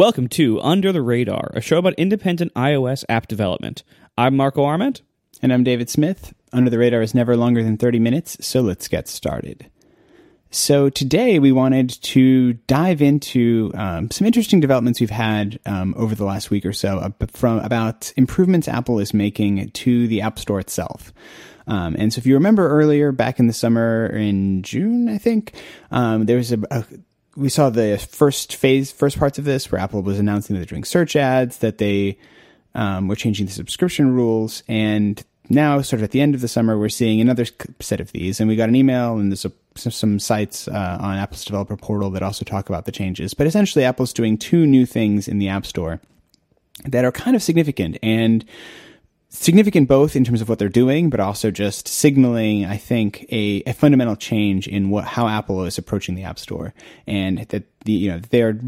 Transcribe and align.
Welcome 0.00 0.28
to 0.28 0.58
Under 0.62 0.92
the 0.92 1.02
Radar, 1.02 1.50
a 1.52 1.60
show 1.60 1.76
about 1.76 1.92
independent 1.98 2.54
iOS 2.54 3.04
app 3.10 3.28
development. 3.28 3.82
I'm 4.16 4.34
Marco 4.34 4.64
Arment. 4.64 5.02
And 5.42 5.52
I'm 5.52 5.62
David 5.62 5.90
Smith. 5.90 6.32
Under 6.54 6.70
the 6.70 6.78
Radar 6.78 7.02
is 7.02 7.14
never 7.14 7.36
longer 7.36 7.62
than 7.62 7.76
30 7.76 7.98
minutes, 7.98 8.38
so 8.40 8.62
let's 8.62 8.88
get 8.88 9.08
started. 9.08 9.70
So 10.50 10.88
today 10.88 11.38
we 11.38 11.52
wanted 11.52 11.90
to 12.02 12.54
dive 12.66 13.02
into 13.02 13.72
um, 13.74 14.10
some 14.10 14.26
interesting 14.26 14.58
developments 14.58 15.00
we've 15.00 15.10
had 15.10 15.60
um, 15.66 15.92
over 15.98 16.14
the 16.14 16.24
last 16.24 16.50
week 16.50 16.64
or 16.64 16.72
so 16.72 16.96
uh, 16.96 17.10
from 17.34 17.58
about 17.58 18.10
improvements 18.16 18.68
Apple 18.68 19.00
is 19.00 19.12
making 19.12 19.68
to 19.72 20.08
the 20.08 20.22
App 20.22 20.38
Store 20.38 20.60
itself. 20.60 21.12
Um, 21.66 21.94
and 21.98 22.10
so 22.10 22.20
if 22.20 22.24
you 22.24 22.32
remember 22.32 22.70
earlier, 22.70 23.12
back 23.12 23.38
in 23.38 23.48
the 23.48 23.52
summer 23.52 24.06
in 24.06 24.62
June, 24.62 25.10
I 25.10 25.18
think, 25.18 25.52
um, 25.90 26.24
there 26.24 26.38
was 26.38 26.52
a, 26.52 26.58
a 26.70 26.84
we 27.36 27.48
saw 27.48 27.70
the 27.70 27.98
first 27.98 28.56
phase, 28.56 28.90
first 28.90 29.18
parts 29.18 29.38
of 29.38 29.44
this, 29.44 29.70
where 29.70 29.80
Apple 29.80 30.02
was 30.02 30.18
announcing 30.18 30.54
that 30.54 30.60
they're 30.60 30.66
doing 30.66 30.84
search 30.84 31.16
ads, 31.16 31.58
that 31.58 31.78
they 31.78 32.18
um, 32.74 33.08
were 33.08 33.16
changing 33.16 33.46
the 33.46 33.52
subscription 33.52 34.14
rules, 34.14 34.62
and 34.68 35.24
now, 35.52 35.80
sort 35.82 35.98
of 35.98 36.04
at 36.04 36.12
the 36.12 36.20
end 36.20 36.36
of 36.36 36.40
the 36.40 36.48
summer, 36.48 36.78
we're 36.78 36.88
seeing 36.88 37.20
another 37.20 37.44
set 37.80 38.00
of 38.00 38.12
these, 38.12 38.38
and 38.38 38.48
we 38.48 38.54
got 38.54 38.68
an 38.68 38.76
email, 38.76 39.18
and 39.18 39.32
there's 39.32 39.44
a, 39.44 39.52
some 39.76 40.20
sites 40.20 40.68
uh, 40.68 40.98
on 41.00 41.18
Apple's 41.18 41.44
developer 41.44 41.76
portal 41.76 42.08
that 42.10 42.22
also 42.22 42.44
talk 42.44 42.68
about 42.68 42.84
the 42.84 42.92
changes. 42.92 43.34
But 43.34 43.48
essentially, 43.48 43.84
Apple's 43.84 44.12
doing 44.12 44.38
two 44.38 44.64
new 44.64 44.86
things 44.86 45.26
in 45.26 45.38
the 45.38 45.48
App 45.48 45.66
Store 45.66 46.00
that 46.84 47.04
are 47.04 47.10
kind 47.10 47.34
of 47.34 47.42
significant, 47.42 47.98
and 48.00 48.44
significant 49.30 49.88
both 49.88 50.16
in 50.16 50.24
terms 50.24 50.42
of 50.42 50.48
what 50.48 50.58
they're 50.58 50.68
doing, 50.68 51.08
but 51.08 51.20
also 51.20 51.50
just 51.50 51.88
signaling, 51.88 52.66
I 52.66 52.76
think, 52.76 53.26
a, 53.30 53.62
a 53.66 53.72
fundamental 53.72 54.16
change 54.16 54.68
in 54.68 54.90
what 54.90 55.04
how 55.04 55.26
Apple 55.26 55.64
is 55.64 55.78
approaching 55.78 56.16
the 56.16 56.24
App 56.24 56.38
Store, 56.38 56.74
and 57.06 57.38
that 57.38 57.64
the 57.84 57.92
you 57.92 58.10
know 58.10 58.18
they're 58.18 58.60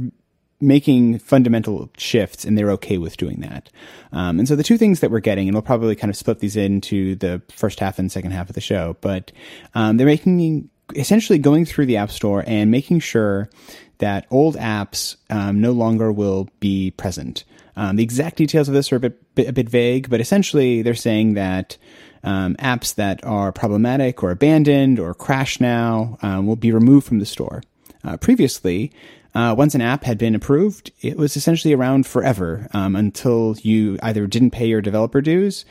making 0.61 1.19
fundamental 1.19 1.91
shifts 1.98 2.45
and 2.45 2.57
they're 2.57 2.71
okay 2.71 2.97
with 2.97 3.16
doing 3.16 3.41
that. 3.41 3.69
Um, 4.12 4.38
and 4.38 4.47
so 4.47 4.55
the 4.55 4.62
two 4.62 4.79
things 4.79 5.01
that 5.01 5.10
we're 5.10 5.19
getting, 5.19 5.49
and 5.49 5.54
we'll 5.57 5.63
probably 5.63 5.96
kind 5.96 6.09
of 6.09 6.16
split 6.16 6.38
these 6.38 6.54
into 6.54 7.16
the 7.16 7.43
first 7.51 7.80
half 7.80 7.99
and 7.99 8.13
second 8.13 8.30
half 8.30 8.49
of 8.49 8.54
the 8.54 8.60
show, 8.60 8.97
but 9.01 9.32
um, 9.74 9.97
they're 9.97 10.07
making 10.07 10.71
essentially 10.95 11.38
going 11.38 11.65
through 11.65 11.87
the 11.87 11.97
App 11.97 12.13
Store 12.13 12.45
and 12.47 12.71
making 12.71 13.01
sure 13.01 13.51
that 13.99 14.26
old 14.30 14.57
apps 14.57 15.16
um, 15.30 15.60
no 15.60 15.73
longer 15.73 16.13
will 16.13 16.49
be 16.60 16.93
present. 16.93 17.45
Um, 17.76 17.96
the 17.96 18.02
exact 18.02 18.37
details 18.37 18.68
of 18.68 18.74
this 18.74 18.92
are 18.92 18.96
a 18.96 19.01
bit, 19.01 19.48
a 19.48 19.52
bit 19.52 19.68
vague, 19.68 20.10
but 20.10 20.20
essentially 20.20 20.82
they're 20.82 20.95
saying 20.95 21.34
that 21.34 21.76
um, 22.23 22.54
apps 22.56 22.95
that 22.96 23.24
are 23.24 23.52
problematic 23.52 24.23
or 24.23 24.30
abandoned 24.30 24.98
or 24.98 25.14
crash 25.14 25.60
now 25.60 26.18
um, 26.23 26.46
will 26.46 26.56
be 26.56 26.73
removed 26.73 27.06
from 27.06 27.18
the 27.18 27.26
store. 27.26 27.62
Uh, 28.04 28.16
previously, 28.16 28.92
uh, 29.34 29.54
once 29.56 29.74
an 29.74 29.80
app 29.80 30.04
had 30.04 30.18
been 30.18 30.34
approved, 30.34 30.92
it 31.01 31.16
was 31.16 31.37
essentially 31.37 31.73
around 31.73 32.06
forever 32.06 32.68
um, 32.73 32.95
until 32.95 33.56
you 33.62 33.98
either 34.02 34.26
didn't 34.26 34.51
pay 34.51 34.66
your 34.66 34.82
developer 34.82 35.20
dues 35.20 35.64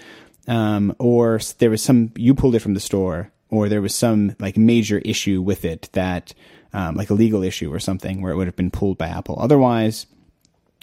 um, 0.48 0.96
or 1.00 1.40
there 1.60 1.70
was 1.70 1.84
some 1.84 2.12
you 2.16 2.34
pulled 2.34 2.56
it 2.56 2.60
from 2.60 2.74
the 2.74 2.80
store 2.80 3.32
or 3.50 3.70
there 3.70 3.82
was 3.82 3.94
some 3.94 4.36
like 4.40 4.58
major 4.58 5.00
issue 5.00 5.42
with 5.42 5.66
it 5.66 5.90
that 5.94 6.34
um, 6.74 6.96
like 6.96 7.10
a 7.10 7.14
legal 7.14 7.44
issue 7.44 7.72
or 7.72 7.80
something 7.80 8.22
where 8.22 8.32
it 8.32 8.38
would 8.38 8.48
have 8.48 8.56
been 8.56 8.72
pulled 8.72 8.98
by 8.98 9.08
Apple. 9.08 9.38
Otherwise, 9.40 10.08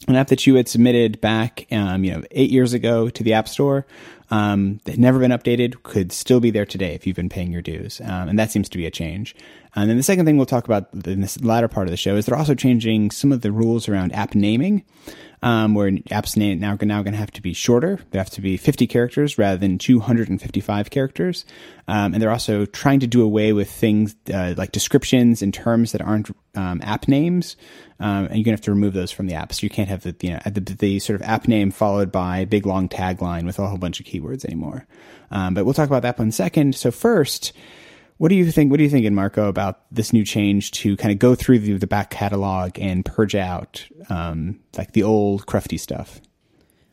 an 0.06 0.16
app 0.16 0.28
that 0.28 0.46
you 0.46 0.54
had 0.54 0.68
submitted 0.68 1.20
back, 1.20 1.66
um, 1.72 2.04
you 2.04 2.12
know, 2.12 2.22
eight 2.30 2.50
years 2.50 2.72
ago 2.72 3.08
to 3.10 3.22
the 3.24 3.32
App 3.32 3.48
Store 3.48 3.86
um, 4.30 4.78
that 4.84 4.98
never 4.98 5.18
been 5.18 5.32
updated 5.32 5.82
could 5.82 6.12
still 6.12 6.40
be 6.40 6.50
there 6.50 6.66
today 6.66 6.94
if 6.94 7.06
you've 7.06 7.16
been 7.16 7.28
paying 7.28 7.52
your 7.52 7.62
dues, 7.62 8.00
um, 8.02 8.28
and 8.28 8.38
that 8.38 8.50
seems 8.50 8.68
to 8.68 8.78
be 8.78 8.86
a 8.86 8.90
change. 8.90 9.34
And 9.74 9.90
then 9.90 9.96
the 9.96 10.02
second 10.02 10.24
thing 10.24 10.36
we'll 10.36 10.46
talk 10.46 10.64
about 10.64 10.88
in 11.06 11.20
this 11.20 11.40
latter 11.42 11.68
part 11.68 11.86
of 11.86 11.90
the 11.90 11.96
show 11.96 12.16
is 12.16 12.26
they're 12.26 12.38
also 12.38 12.54
changing 12.54 13.10
some 13.10 13.32
of 13.32 13.42
the 13.42 13.52
rules 13.52 13.88
around 13.88 14.12
app 14.12 14.34
naming 14.34 14.84
um, 15.42 15.74
where 15.74 15.90
apps 15.90 16.36
name 16.36 16.58
now, 16.58 16.76
now 16.80 17.02
going 17.02 17.12
to 17.12 17.18
have 17.18 17.30
to 17.32 17.42
be 17.42 17.52
shorter. 17.52 18.00
They 18.10 18.18
have 18.18 18.30
to 18.30 18.40
be 18.40 18.56
50 18.56 18.86
characters 18.86 19.38
rather 19.38 19.56
than 19.56 19.78
255 19.78 20.90
characters. 20.90 21.44
Um, 21.86 22.12
and 22.12 22.22
they're 22.22 22.30
also 22.30 22.66
trying 22.66 23.00
to 23.00 23.06
do 23.06 23.22
away 23.22 23.52
with 23.52 23.70
things 23.70 24.16
uh, 24.32 24.54
like 24.56 24.72
descriptions 24.72 25.42
and 25.42 25.54
terms 25.54 25.92
that 25.92 26.02
aren't 26.02 26.34
um, 26.54 26.80
app 26.82 27.08
names. 27.08 27.56
Um, 28.00 28.26
and 28.26 28.36
you're 28.36 28.44
to 28.44 28.50
have 28.52 28.60
to 28.62 28.70
remove 28.70 28.92
those 28.92 29.10
from 29.10 29.26
the 29.26 29.34
app. 29.34 29.52
So 29.52 29.64
you 29.64 29.70
can't 29.70 29.88
have 29.88 30.02
the, 30.02 30.14
you 30.20 30.30
know, 30.30 30.40
the, 30.44 30.60
the, 30.60 30.98
sort 31.00 31.20
of 31.20 31.26
app 31.26 31.48
name 31.48 31.72
followed 31.72 32.12
by 32.12 32.38
a 32.38 32.46
big 32.46 32.64
long 32.64 32.88
tagline 32.88 33.44
with 33.44 33.58
a 33.58 33.66
whole 33.66 33.76
bunch 33.76 33.98
of 33.98 34.06
keywords 34.06 34.44
anymore. 34.44 34.86
Um, 35.32 35.54
but 35.54 35.64
we'll 35.64 35.74
talk 35.74 35.88
about 35.88 36.02
that 36.02 36.16
one 36.16 36.30
second. 36.30 36.76
So 36.76 36.92
first, 36.92 37.52
what 38.18 38.28
do 38.28 38.34
you 38.34 38.50
think? 38.50 38.70
What 38.70 38.78
are 38.78 38.82
you 38.82 38.90
thinking, 38.90 39.14
Marco, 39.14 39.48
about 39.48 39.80
this 39.92 40.12
new 40.12 40.24
change 40.24 40.70
to 40.72 40.96
kind 40.96 41.12
of 41.12 41.18
go 41.18 41.34
through 41.34 41.60
the, 41.60 41.72
the 41.74 41.86
back 41.86 42.10
catalog 42.10 42.78
and 42.78 43.04
purge 43.04 43.34
out 43.34 43.84
um, 44.10 44.60
like 44.76 44.92
the 44.92 45.02
old 45.04 45.46
crufty 45.46 45.78
stuff? 45.78 46.20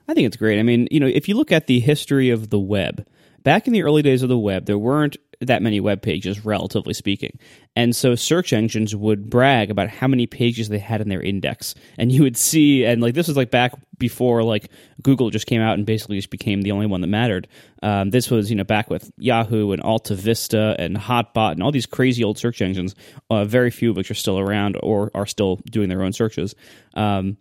I 0.08 0.14
think 0.14 0.28
it's 0.28 0.38
great. 0.38 0.60
I 0.60 0.64
mean, 0.64 0.88
you 0.92 1.00
know, 1.00 1.08
if 1.08 1.28
you 1.28 1.36
look 1.36 1.52
at 1.52 1.68
the 1.68 1.80
history 1.80 2.30
of 2.30 2.52
the 2.52 2.60
web, 2.60 3.06
back 3.44 3.66
in 3.68 3.74
the 3.74 3.84
early 3.84 4.04
days 4.04 4.22
of 4.22 4.30
the 4.30 4.38
web, 4.38 4.66
there 4.66 4.78
weren't 4.78 5.18
that 5.42 5.62
many 5.62 5.80
web 5.80 6.02
pages, 6.02 6.46
relatively 6.46 6.94
speaking. 6.94 7.40
And 7.76 7.96
so 7.96 8.16
search 8.16 8.54
engines 8.54 8.96
would 8.96 9.30
brag 9.30 9.70
about 9.70 9.90
how 9.90 10.08
many 10.08 10.28
pages 10.28 10.70
they 10.70 10.80
had 10.80 11.02
in 11.02 11.10
their 11.10 11.22
index. 11.22 11.76
And 11.98 12.12
you 12.12 12.24
would 12.24 12.38
see, 12.38 12.86
and 12.86 13.02
like 13.02 13.14
this 13.14 13.28
was 13.28 13.36
like 13.36 13.52
back 13.52 13.74
before 13.98 14.44
like 14.44 14.70
Google 15.02 15.30
just 15.30 15.46
came 15.46 15.62
out 15.62 15.78
and 15.78 15.86
basically 15.86 16.18
just 16.18 16.30
became 16.30 16.62
the 16.62 16.72
only 16.72 16.86
one 16.86 17.02
that 17.02 17.08
mattered. 17.08 17.48
Um, 17.84 18.12
this 18.12 18.32
was, 18.32 18.50
you 18.50 18.56
know, 18.56 18.64
back 18.64 18.90
with 18.90 19.12
Yahoo 19.18 19.72
and 19.72 19.84
AltaVista 19.84 20.76
and 20.80 20.96
Hotbot 20.96 21.54
and 21.54 21.64
all 21.64 21.72
these 21.72 21.86
crazy 21.86 22.24
old 22.24 22.38
search 22.38 22.62
engines, 22.62 22.96
uh, 23.30 23.44
very 23.46 23.72
few 23.72 23.92
of 23.92 23.98
which 23.98 24.10
are 24.10 24.16
still 24.16 24.40
around 24.40 24.78
or 24.82 25.12
are 25.14 25.26
still 25.26 25.58
doing 25.70 25.90
their 25.90 26.02
own 26.02 26.14
searches. 26.14 26.56
Um, 26.94 27.38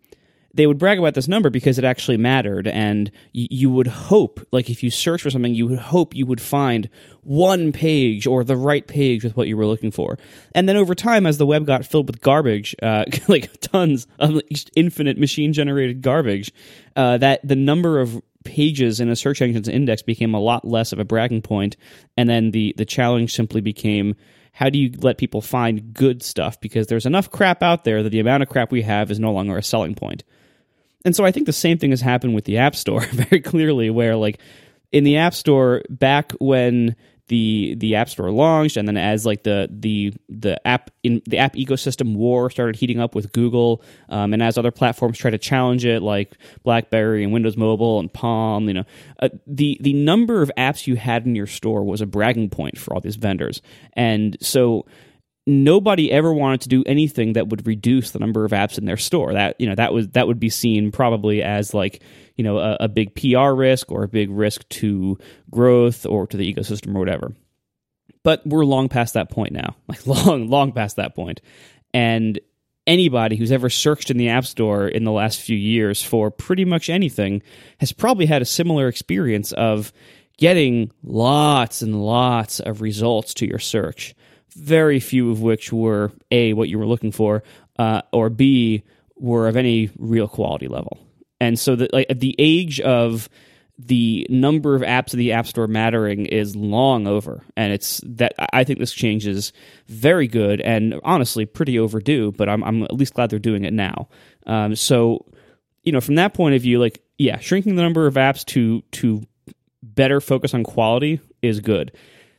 they 0.55 0.67
would 0.67 0.79
brag 0.79 0.99
about 0.99 1.15
this 1.15 1.29
number 1.29 1.51
because 1.51 1.79
it 1.79 1.85
actually 1.85 2.17
mattered 2.17 2.67
and 2.69 3.11
y- 3.35 3.49
you 3.51 3.71
would 3.71 3.87
hope 3.87 4.41
like 4.53 4.71
if 4.71 4.83
you 4.83 4.91
search 4.91 5.23
for 5.23 5.31
something 5.31 5.55
you 5.55 5.67
would 5.67 5.79
hope 5.79 6.15
you 6.15 6.25
would 6.25 6.41
find 6.41 6.89
one 7.23 7.73
page 7.73 8.27
or 8.27 8.45
the 8.45 8.57
right 8.57 8.87
page 8.87 9.25
with 9.25 9.37
what 9.37 9.49
you 9.49 9.57
were 9.57 9.67
looking 9.67 9.91
for 9.91 10.19
and 10.55 10.69
then 10.69 10.77
over 10.77 10.95
time 10.95 11.27
as 11.27 11.39
the 11.39 11.47
web 11.47 11.67
got 11.67 11.85
filled 11.85 12.07
with 12.07 12.21
garbage 12.21 12.75
uh, 12.83 13.05
like 13.29 13.51
tons 13.61 14.07
of 14.19 14.41
infinite 14.75 15.19
machine 15.19 15.53
generated 15.53 16.01
garbage 16.01 16.53
uh, 16.97 17.19
that 17.19 17.47
the 17.47 17.57
number 17.57 18.01
of 18.01 18.23
pages 18.45 19.01
in 19.01 19.09
a 19.09 19.17
search 19.17 19.43
engine's 19.43 19.69
index 19.69 20.03
became 20.03 20.35
a 20.35 20.41
lot 20.41 20.67
less 20.67 20.93
of 20.93 20.99
a 20.99 21.05
bragging 21.05 21.41
point. 21.41 21.77
point 21.77 21.77
and 22.17 22.29
then 22.29 22.51
the 22.53 22.75
the 22.77 22.85
challenge 22.85 23.35
simply 23.35 23.61
became 23.61 24.15
how 24.53 24.71
do 24.71 24.79
you 24.79 24.93
let 24.99 25.19
people 25.19 25.41
find 25.41 25.93
good 25.93 26.23
stuff 26.23 26.61
because 26.61 26.87
there's 26.87 27.07
enough 27.07 27.31
crap 27.31 27.63
out 27.63 27.85
there 27.85 28.03
that 28.03 28.11
the 28.11 28.21
amount 28.21 28.43
of 28.43 28.49
crap 28.49 28.71
we 28.71 28.83
have 28.83 29.11
is 29.11 29.19
no 29.19 29.33
longer 29.33 29.57
a 29.57 29.63
selling 29.63 29.95
point 29.95 30.23
and 31.05 31.15
so 31.15 31.25
I 31.25 31.33
think 31.33 31.47
the 31.47 31.53
same 31.53 31.79
thing 31.79 31.91
has 31.91 32.01
happened 32.01 32.35
with 32.35 32.45
the 32.45 32.59
App 32.59 32.77
Store 32.77 33.01
very 33.13 33.41
clearly, 33.41 33.91
where 33.91 34.17
like 34.17 34.41
in 34.93 35.05
the 35.05 35.17
App 35.17 35.35
Store 35.35 35.83
back 35.89 36.33
when 36.39 36.97
the 37.29 37.75
the 37.77 37.95
App 37.95 38.09
Store 38.11 38.31
launched, 38.31 38.77
and 38.77 38.87
then 38.87 38.97
as 38.97 39.25
like 39.25 39.45
the 39.45 39.69
the 39.71 40.13
the 40.29 40.67
app 40.67 40.91
in 41.03 41.23
the 41.27 41.39
app 41.39 41.55
ecosystem 41.55 42.15
war 42.15 42.51
started 42.51 42.77
heating 42.77 43.01
up 43.01 43.15
with 43.15 43.33
Google, 43.33 43.83
um, 44.09 44.33
and 44.35 44.43
as 44.43 44.59
other 44.59 44.71
platforms 44.71 45.17
try 45.17 45.31
to 45.31 45.39
challenge 45.39 45.87
it, 45.87 46.03
like 46.03 46.37
BlackBerry 46.65 47.25
and 47.25 47.33
Windows 47.33 47.57
Mobile 47.57 47.99
and 47.99 48.13
Palm, 48.13 48.69
you 48.69 48.75
know, 48.75 48.85
uh, 49.21 49.31
the 49.47 49.79
the 49.81 49.95
number 49.95 50.43
of 50.43 50.51
apps 50.59 50.87
you 50.87 50.97
had 50.97 51.25
in 51.25 51.35
your 51.35 51.47
store 51.47 51.83
was 51.83 52.01
a 52.01 52.07
bragging 52.07 52.51
point 52.51 52.79
for 52.79 52.93
all 52.93 53.01
these 53.01 53.17
vendors, 53.17 53.63
and 53.95 54.37
so 54.41 54.85
nobody 55.47 56.11
ever 56.11 56.33
wanted 56.33 56.63
to 56.63 56.69
do 56.69 56.83
anything 56.87 57.35
that 57.35 57.49
would 57.49 57.67
reduce 57.67 58.11
the 58.11 58.19
number 58.19 58.45
of 58.45 58.53
apps 58.53 58.79
in 58.79 58.85
their 58.85 58.97
store. 58.97 59.33
That 59.33 59.57
you 59.61 59.69
know 59.69 59.75
that 59.75 59.93
was 59.93 60.09
that 60.11 60.27
would 60.27 60.41
be 60.41 60.51
seen 60.51 60.91
probably 60.91 61.43
as 61.43 61.75
like 61.75 62.03
you 62.37 62.45
know 62.45 62.59
a, 62.59 62.77
a 62.81 62.89
big 62.89 63.15
PR 63.15 63.53
risk 63.53 63.91
or 63.91 64.05
a 64.05 64.09
big 64.09 64.31
risk 64.31 64.69
to 64.71 65.19
growth 65.51 66.07
or 66.07 66.27
to 66.27 66.37
the 66.37 66.53
ecosystem 66.53 66.95
or 66.95 66.99
whatever. 66.99 67.33
But 68.23 68.47
we're 68.47 68.65
long 68.65 68.89
past 68.89 69.15
that 69.15 69.31
point 69.31 69.53
now, 69.53 69.77
like 69.89 70.07
long 70.07 70.49
long 70.49 70.73
past 70.73 70.97
that 70.97 71.15
point. 71.15 71.25
point, 71.25 71.41
and 71.93 72.41
anybody 72.87 73.37
who's 73.37 73.53
ever 73.53 73.71
searched 73.71 74.11
in 74.11 74.19
the 74.19 74.29
App 74.29 74.45
Store 74.45 74.87
in 74.87 75.05
the 75.05 75.13
last 75.13 75.41
few 75.41 75.57
years 75.57 76.03
for 76.03 76.31
pretty 76.31 76.65
much 76.65 76.91
anything 76.91 77.43
has 77.79 77.93
probably 77.93 78.27
had 78.27 78.43
a 78.43 78.47
similar 78.47 78.89
experience 78.89 79.53
of 79.53 79.93
getting 80.37 80.91
lots 81.03 81.81
and 81.81 82.03
lots 82.03 82.61
of 82.61 82.81
results 82.81 83.33
to 83.35 83.47
your 83.47 83.59
search 83.59 84.15
very 84.55 85.01
few 85.01 85.31
of 85.31 85.41
which 85.41 85.73
were 85.73 86.13
a 86.31 86.53
what 86.53 86.69
you 86.69 86.79
were 86.79 86.87
looking 86.87 87.13
for, 87.13 87.43
uh, 87.79 88.03
or 88.13 88.31
b 88.31 88.83
were 89.17 89.49
of 89.49 89.57
any 89.57 89.91
real 89.99 90.29
quality 90.29 90.69
level. 90.69 90.99
And 91.41 91.59
so 91.59 91.77
the 91.77 91.89
like 91.93 92.09
the 92.09 92.35
age 92.39 92.81
of 92.81 93.29
the 93.77 94.27
number 94.31 94.77
of 94.77 94.83
apps 94.83 95.13
in 95.13 95.19
the 95.19 95.33
App 95.33 95.47
Store 95.47 95.67
mattering 95.67 96.27
is 96.27 96.55
long 96.55 97.07
over, 97.07 97.43
and 97.57 97.73
it's 97.73 98.01
that 98.07 98.35
I 98.53 98.65
think 98.65 98.79
this 98.79 98.93
change 98.93 99.27
is 99.27 99.53
very 99.89 100.29
good 100.29 100.61
and 100.61 101.01
honestly 101.03 101.45
pretty 101.45 101.79
overdue. 101.79 102.33
But 102.33 102.49
I'm 102.49 102.63
I'm 102.63 102.83
at 102.85 102.95
least 102.95 103.15
glad 103.15 103.31
they're 103.31 103.39
doing 103.39 103.65
it 103.65 103.73
now. 103.73 104.09
Um, 104.47 104.77
so 104.77 105.27
you 105.83 105.93
know, 105.93 106.01
from 106.01 106.15
that 106.15 106.35
point 106.35 106.55
of 106.55 106.63
view, 106.63 106.79
like 106.79 107.03
yeah, 107.19 107.39
shrinking 107.39 107.75
the 107.75 107.83
number 107.83 108.07
of 108.07 108.15
apps 108.15 108.45
to 108.47 108.83
to 108.93 109.23
better 109.83 110.21
focus 110.21 110.55
on 110.55 110.65
quality 110.65 111.21
is 111.43 111.61
good 111.61 111.93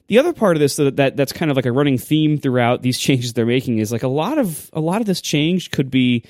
the 0.08 0.20
other 0.20 0.34
part 0.34 0.56
of 0.56 0.60
this 0.60 0.76
that, 0.76 0.98
that 0.98 1.18
that's 1.18 1.34
kind 1.34 1.52
of 1.52 1.58
like 1.58 1.66
a 1.66 1.72
running 1.72 1.98
theme 1.98 2.38
throughout 2.38 2.82
these 2.82 2.98
changes 3.00 3.34
they're 3.34 3.46
making 3.46 3.80
is 3.80 3.92
like 3.92 4.04
a 4.04 4.08
lot 4.08 4.38
of 4.38 4.70
a 4.74 4.80
lot 4.80 5.02
of 5.02 5.08
this 5.08 5.22
change 5.22 5.72
could 5.72 5.90
be 5.90 6.24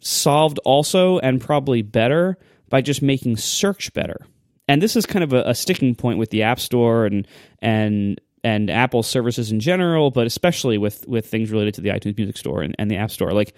solved 0.00 0.58
also 0.64 1.18
and 1.18 1.40
probably 1.40 1.82
better 1.82 2.38
by 2.68 2.80
just 2.80 3.02
making 3.02 3.36
search 3.36 3.92
better. 3.92 4.26
And 4.68 4.82
this 4.82 4.96
is 4.96 5.06
kind 5.06 5.24
of 5.24 5.32
a, 5.32 5.42
a 5.46 5.54
sticking 5.54 5.94
point 5.94 6.18
with 6.18 6.30
the 6.30 6.42
App 6.42 6.60
Store 6.60 7.06
and 7.06 7.26
and 7.60 8.20
and 8.44 8.70
Apple 8.70 9.02
services 9.02 9.50
in 9.50 9.60
general, 9.60 10.10
but 10.10 10.26
especially 10.26 10.78
with 10.78 11.06
with 11.08 11.26
things 11.26 11.50
related 11.50 11.74
to 11.74 11.80
the 11.80 11.88
iTunes 11.88 12.16
Music 12.16 12.36
Store 12.36 12.62
and, 12.62 12.74
and 12.78 12.90
the 12.90 12.96
App 12.96 13.10
Store. 13.10 13.32
Like 13.32 13.54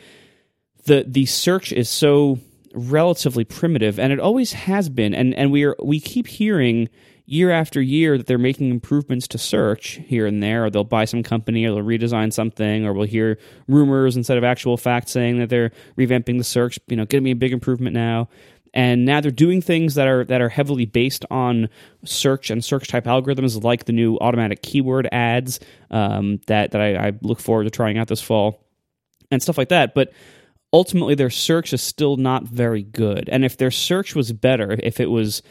the 0.84 1.05
the 1.06 1.26
search 1.26 1.72
is 1.72 1.88
so 1.88 2.38
relatively 2.75 3.44
primitive, 3.44 3.99
and 3.99 4.12
it 4.12 4.20
always 4.20 4.52
has 4.52 4.88
been. 4.88 5.14
And 5.14 5.34
and 5.34 5.50
we 5.50 5.64
are 5.64 5.76
we 5.82 6.00
keep 6.00 6.26
hearing 6.26 6.88
year 7.31 7.50
after 7.50 7.81
year 7.81 8.19
that 8.19 8.27
they're 8.27 8.38
making 8.38 8.71
improvements 8.71 9.29
to 9.29 9.38
search 9.38 10.00
here 10.06 10.27
and 10.27 10.43
there, 10.43 10.65
or 10.65 10.71
they'll 10.71 10.85
buy 10.85 11.05
some 11.05 11.23
company, 11.23 11.65
or 11.65 11.75
they'll 11.75 11.85
redesign 11.85 12.32
something, 12.32 12.85
or 12.85 12.93
we'll 12.93 13.06
hear 13.06 13.38
rumors 13.69 14.17
instead 14.17 14.38
of 14.38 14.44
actual 14.44 14.77
facts 14.77 15.12
saying 15.12 15.38
that 15.38 15.49
they're 15.49 15.71
revamping 15.97 16.38
the 16.38 16.44
search. 16.44 16.79
You 16.88 16.97
know, 16.97 17.05
getting 17.05 17.25
me 17.25 17.31
a 17.31 17.37
big 17.37 17.53
improvement 17.53 17.94
now 17.94 18.29
and 18.73 19.05
now 19.05 19.21
they're 19.21 19.31
doing 19.31 19.61
things 19.61 19.94
that 19.94 20.06
are 20.06 20.25
that 20.25 20.41
are 20.41 20.49
heavily 20.49 20.87
based 20.87 21.25
on 21.31 21.69
search 22.05 22.50
and 22.50 22.65
search 22.65 22.88
type 22.88 23.05
algorithms, 23.05 23.62
like 23.62 23.85
the 23.85 23.93
new 23.93 24.17
automatic 24.19 24.62
keyword 24.62 25.09
ads 25.12 25.61
um, 25.91 26.41
that 26.47 26.71
that 26.73 26.81
I, 26.81 27.09
I, 27.09 27.12
look 27.23 27.41
forward 27.41 27.65
to 27.65 27.71
trying 27.71 27.99
out 27.99 28.09
this 28.09 28.23
fall, 28.23 28.65
and 29.31 29.43
stuff 29.43 29.59
like 29.59 29.71
that. 29.71 29.94
But 29.94 30.12
ultimately, 30.73 31.15
their 31.15 31.31
search 31.31 31.73
is 31.73 31.82
still 31.82 32.17
not 32.17 32.44
very 32.44 32.82
good. 32.82 33.29
And 33.29 33.44
if 33.44 33.56
their 33.56 33.73
search 33.73 34.15
was 34.15 34.32
better, 34.32 34.77
if 34.82 35.00
it 35.00 35.11
was 35.11 35.43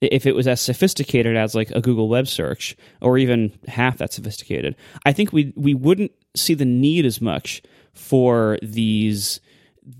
if 0.00 0.26
it 0.26 0.34
was 0.34 0.46
as 0.46 0.60
sophisticated 0.60 1.36
as 1.36 1.54
like 1.54 1.70
a 1.72 1.80
Google 1.80 2.08
web 2.08 2.26
search, 2.26 2.76
or 3.00 3.18
even 3.18 3.52
half 3.68 3.98
that 3.98 4.12
sophisticated, 4.12 4.76
I 5.04 5.12
think 5.12 5.32
we 5.32 5.52
we 5.56 5.74
wouldn't 5.74 6.12
see 6.34 6.54
the 6.54 6.64
need 6.64 7.04
as 7.04 7.20
much 7.20 7.62
for 7.92 8.58
these 8.62 9.40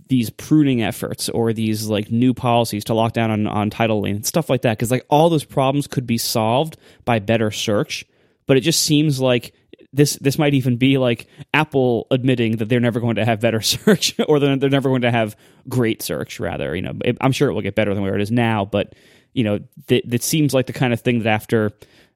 these 0.09 0.31
pruning 0.31 0.83
efforts 0.83 1.29
or 1.29 1.53
these 1.53 1.87
like 1.87 2.11
new 2.11 2.35
policies 2.35 2.85
to 2.85 2.95
lock 2.95 3.13
down 3.13 3.31
on, 3.31 3.47
on 3.47 3.71
title 3.71 4.05
and 4.05 4.27
stuff 4.27 4.51
like 4.51 4.63
that 4.63 4.77
because 4.77 4.91
like 4.91 5.05
all 5.09 5.29
those 5.29 5.45
problems 5.45 5.87
could 5.87 6.07
be 6.07 6.19
solved 6.19 6.77
by 7.05 7.19
better 7.19 7.51
search 7.51 8.05
but 8.47 8.57
it 8.57 8.61
just 8.61 8.83
seems 8.83 9.21
like 9.21 9.55
this 9.93 10.15
this 10.17 10.39
might 10.39 10.55
even 10.55 10.77
be 10.77 10.99
like 10.99 11.27
apple 11.55 12.07
admitting 12.11 12.59
that 12.59 12.69
they're 12.69 12.79
never 12.79 13.01
going 13.01 13.17
to 13.17 13.25
have 13.25 13.41
better 13.41 13.61
search 13.63 14.15
or 14.29 14.39
they're, 14.39 14.57
they're 14.57 14.71
never 14.71 14.91
going 14.91 15.03
to 15.03 15.11
have 15.11 15.37
great 15.69 16.03
search 16.03 16.39
rather 16.39 16.77
you 16.77 16.83
know 16.83 16.93
i'm 17.21 17.33
sure 17.33 17.49
it 17.49 17.55
will 17.55 17.63
get 17.63 17.75
better 17.75 17.95
than 17.95 18.03
where 18.03 18.15
it 18.15 18.21
is 18.21 18.31
now 18.31 18.65
but 18.65 18.95
you 19.33 19.45
know 19.45 19.61
it 19.89 20.23
seems 20.23 20.55
like 20.55 20.67
the 20.67 20.73
kind 20.73 20.93
of 20.93 21.01
thing 21.01 21.21
that 21.21 21.29
after 21.29 21.73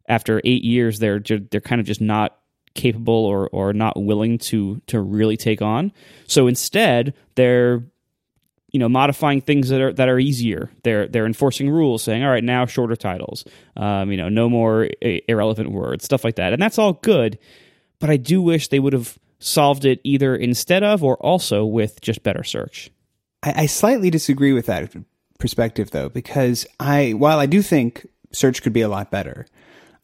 after 0.09 0.41
eight 0.45 0.65
years 0.65 0.99
they're 0.99 1.21
they're 1.21 1.61
kind 1.61 1.81
of 1.81 1.87
just 1.87 2.01
not 2.01 2.39
capable 2.75 3.15
or 3.15 3.49
or 3.49 3.73
not 3.73 4.01
willing 4.01 4.39
to 4.39 4.81
to 4.87 5.01
really 5.01 5.37
take 5.37 5.63
on. 5.63 5.93
So 6.27 6.47
instead, 6.47 7.15
they're 7.37 7.85
you 8.71 8.81
know 8.81 8.89
modifying 8.89 9.41
things 9.41 9.69
that 9.69 9.81
are 9.81 9.93
that 9.93 10.09
are 10.09 10.19
easier. 10.19 10.71
They're 10.83 11.07
they're 11.07 11.27
enforcing 11.27 11.71
rules, 11.71 12.03
saying, 12.03 12.23
all 12.23 12.31
right, 12.31 12.45
now 12.45 12.67
shorter 12.67 12.97
titles, 12.97 13.45
um, 13.77 14.11
you 14.11 14.17
know, 14.17 14.29
no 14.29 14.49
more 14.49 14.89
irrelevant 15.01 15.71
words, 15.71 16.05
stuff 16.05 16.25
like 16.25 16.37
that, 16.37 16.53
and 16.53 16.61
that's 16.61 16.79
all 16.79 16.95
good. 16.95 17.39
But 18.01 18.11
I 18.11 18.17
do 18.17 18.43
wish 18.43 18.69
they 18.69 18.81
would 18.81 18.93
have 18.93 19.19
solved 19.39 19.85
it 19.85 20.01
either 20.05 20.35
instead 20.35 20.83
of 20.83 21.05
or 21.05 21.17
also 21.17 21.65
with 21.65 22.01
just 22.01 22.23
better 22.23 22.43
search. 22.43 22.91
I, 23.43 23.63
I 23.63 23.67
slightly 23.67 24.11
disagree 24.11 24.53
with 24.53 24.67
that 24.67 24.93
perspective, 25.39 25.91
though, 25.91 26.09
because 26.09 26.67
I 26.81 27.13
while 27.13 27.39
I 27.39 27.47
do 27.47 27.63
think 27.63 28.07
search 28.33 28.63
could 28.63 28.73
be 28.73 28.81
a 28.81 28.89
lot 28.89 29.11
better, 29.11 29.47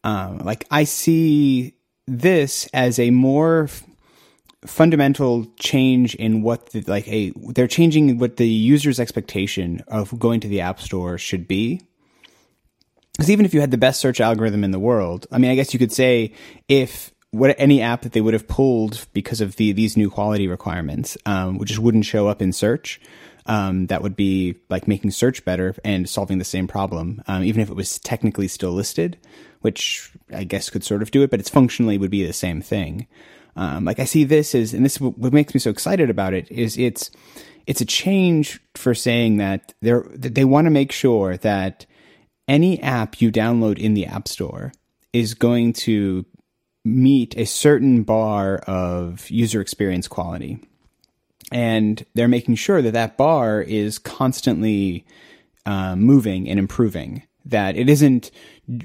um, 0.03 0.39
like 0.39 0.65
I 0.71 0.83
see 0.85 1.75
this 2.07 2.67
as 2.73 2.99
a 2.99 3.11
more 3.11 3.63
f- 3.63 3.83
fundamental 4.65 5.45
change 5.57 6.15
in 6.15 6.41
what 6.41 6.67
the, 6.67 6.81
like 6.81 7.07
a 7.07 7.31
they're 7.53 7.67
changing 7.67 8.17
what 8.17 8.37
the 8.37 8.47
user's 8.47 8.99
expectation 8.99 9.83
of 9.87 10.17
going 10.19 10.39
to 10.39 10.47
the 10.47 10.61
app 10.61 10.79
store 10.79 11.17
should 11.17 11.47
be. 11.47 11.81
Because 13.13 13.29
even 13.29 13.45
if 13.45 13.53
you 13.53 13.59
had 13.59 13.71
the 13.71 13.77
best 13.77 13.99
search 13.99 14.19
algorithm 14.19 14.63
in 14.63 14.71
the 14.71 14.79
world 14.79 15.27
i 15.31 15.37
mean 15.37 15.51
i 15.51 15.55
guess 15.55 15.73
you 15.73 15.79
could 15.79 15.91
say 15.91 16.33
if 16.67 17.11
what 17.31 17.53
any 17.57 17.81
app 17.81 18.01
that 18.01 18.13
they 18.13 18.21
would 18.21 18.33
have 18.33 18.47
pulled 18.47 19.05
because 19.13 19.41
of 19.41 19.57
the 19.57 19.71
these 19.73 19.95
new 19.95 20.09
quality 20.09 20.47
requirements 20.47 21.17
um, 21.25 21.57
which 21.57 21.69
just 21.69 21.81
wouldn't 21.81 22.05
show 22.05 22.27
up 22.27 22.41
in 22.41 22.51
search 22.51 22.99
um, 23.45 23.87
that 23.87 24.01
would 24.01 24.15
be 24.15 24.55
like 24.69 24.87
making 24.87 25.11
search 25.11 25.43
better 25.45 25.75
and 25.83 26.07
solving 26.07 26.37
the 26.37 26.45
same 26.45 26.67
problem 26.67 27.21
um, 27.27 27.43
even 27.43 27.61
if 27.61 27.69
it 27.69 27.75
was 27.75 27.99
technically 27.99 28.47
still 28.47 28.71
listed 28.71 29.17
which 29.61 30.11
I 30.33 30.43
guess 30.43 30.69
could 30.69 30.83
sort 30.83 31.01
of 31.01 31.11
do 31.11 31.23
it, 31.23 31.31
but 31.31 31.39
it's 31.39 31.49
functionally 31.49 31.97
would 31.97 32.11
be 32.11 32.25
the 32.25 32.33
same 32.33 32.61
thing. 32.61 33.07
Um, 33.55 33.85
like 33.85 33.99
I 33.99 34.05
see 34.05 34.23
this 34.23 34.53
as, 34.55 34.73
and 34.73 34.83
this 34.83 34.99
what 34.99 35.33
makes 35.33 35.53
me 35.53 35.59
so 35.59 35.69
excited 35.69 36.09
about 36.09 36.33
it 36.33 36.51
is 36.51 36.77
it's 36.77 37.11
it's 37.67 37.81
a 37.81 37.85
change 37.85 38.59
for 38.75 38.93
saying 38.93 39.37
that 39.37 39.73
they 39.81 39.91
that 39.91 40.35
they 40.35 40.45
want 40.45 40.65
to 40.65 40.71
make 40.71 40.91
sure 40.91 41.37
that 41.37 41.85
any 42.47 42.81
app 42.81 43.21
you 43.21 43.31
download 43.31 43.77
in 43.77 43.93
the 43.93 44.05
App 44.05 44.27
Store 44.27 44.71
is 45.13 45.33
going 45.33 45.73
to 45.73 46.25
meet 46.83 47.37
a 47.37 47.45
certain 47.45 48.03
bar 48.03 48.57
of 48.59 49.29
user 49.29 49.61
experience 49.61 50.07
quality. 50.07 50.59
And 51.51 52.05
they're 52.13 52.27
making 52.27 52.55
sure 52.55 52.81
that 52.81 52.93
that 52.93 53.17
bar 53.17 53.61
is 53.61 53.99
constantly 53.99 55.05
uh, 55.65 55.95
moving 55.95 56.49
and 56.49 56.59
improving 56.59 57.23
that 57.45 57.75
it 57.75 57.89
isn't 57.89 58.31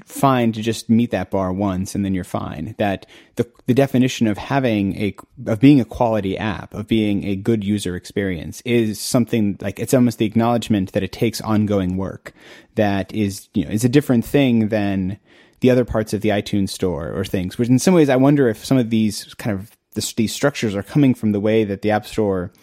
fine 0.05 0.51
to 0.51 0.61
just 0.61 0.89
meet 0.89 1.11
that 1.11 1.31
bar 1.31 1.53
once 1.53 1.95
and 1.95 2.03
then 2.03 2.13
you're 2.13 2.23
fine. 2.23 2.75
That 2.77 3.05
the 3.35 3.49
the 3.67 3.73
definition 3.73 4.27
of 4.27 4.37
having 4.37 4.95
a 4.95 5.15
of 5.45 5.59
being 5.59 5.79
a 5.79 5.85
quality 5.85 6.37
app, 6.37 6.73
of 6.73 6.87
being 6.87 7.23
a 7.23 7.35
good 7.35 7.63
user 7.63 7.95
experience 7.95 8.61
is 8.65 8.99
something 8.99 9.57
like 9.61 9.79
it's 9.79 9.93
almost 9.93 10.17
the 10.17 10.25
acknowledgement 10.25 10.93
that 10.93 11.03
it 11.03 11.11
takes 11.11 11.41
ongoing 11.41 11.97
work. 11.97 12.33
That 12.75 13.13
is, 13.13 13.47
you 13.53 13.63
know, 13.63 13.71
is 13.71 13.85
a 13.85 13.89
different 13.89 14.25
thing 14.25 14.69
than 14.69 15.19
the 15.59 15.71
other 15.71 15.85
parts 15.85 16.13
of 16.13 16.21
the 16.21 16.29
iTunes 16.29 16.69
store 16.69 17.11
or 17.11 17.25
things. 17.25 17.57
Which 17.57 17.69
in 17.69 17.79
some 17.79 17.93
ways 17.93 18.09
I 18.09 18.15
wonder 18.15 18.49
if 18.49 18.65
some 18.65 18.77
of 18.77 18.89
these 18.89 19.33
kind 19.35 19.57
of 19.57 19.76
this, 19.97 20.13
these 20.13 20.33
structures 20.33 20.73
are 20.73 20.83
coming 20.83 21.13
from 21.13 21.33
the 21.33 21.41
way 21.41 21.65
that 21.65 21.81
the 21.81 21.91
App 21.91 22.05
Store 22.05 22.53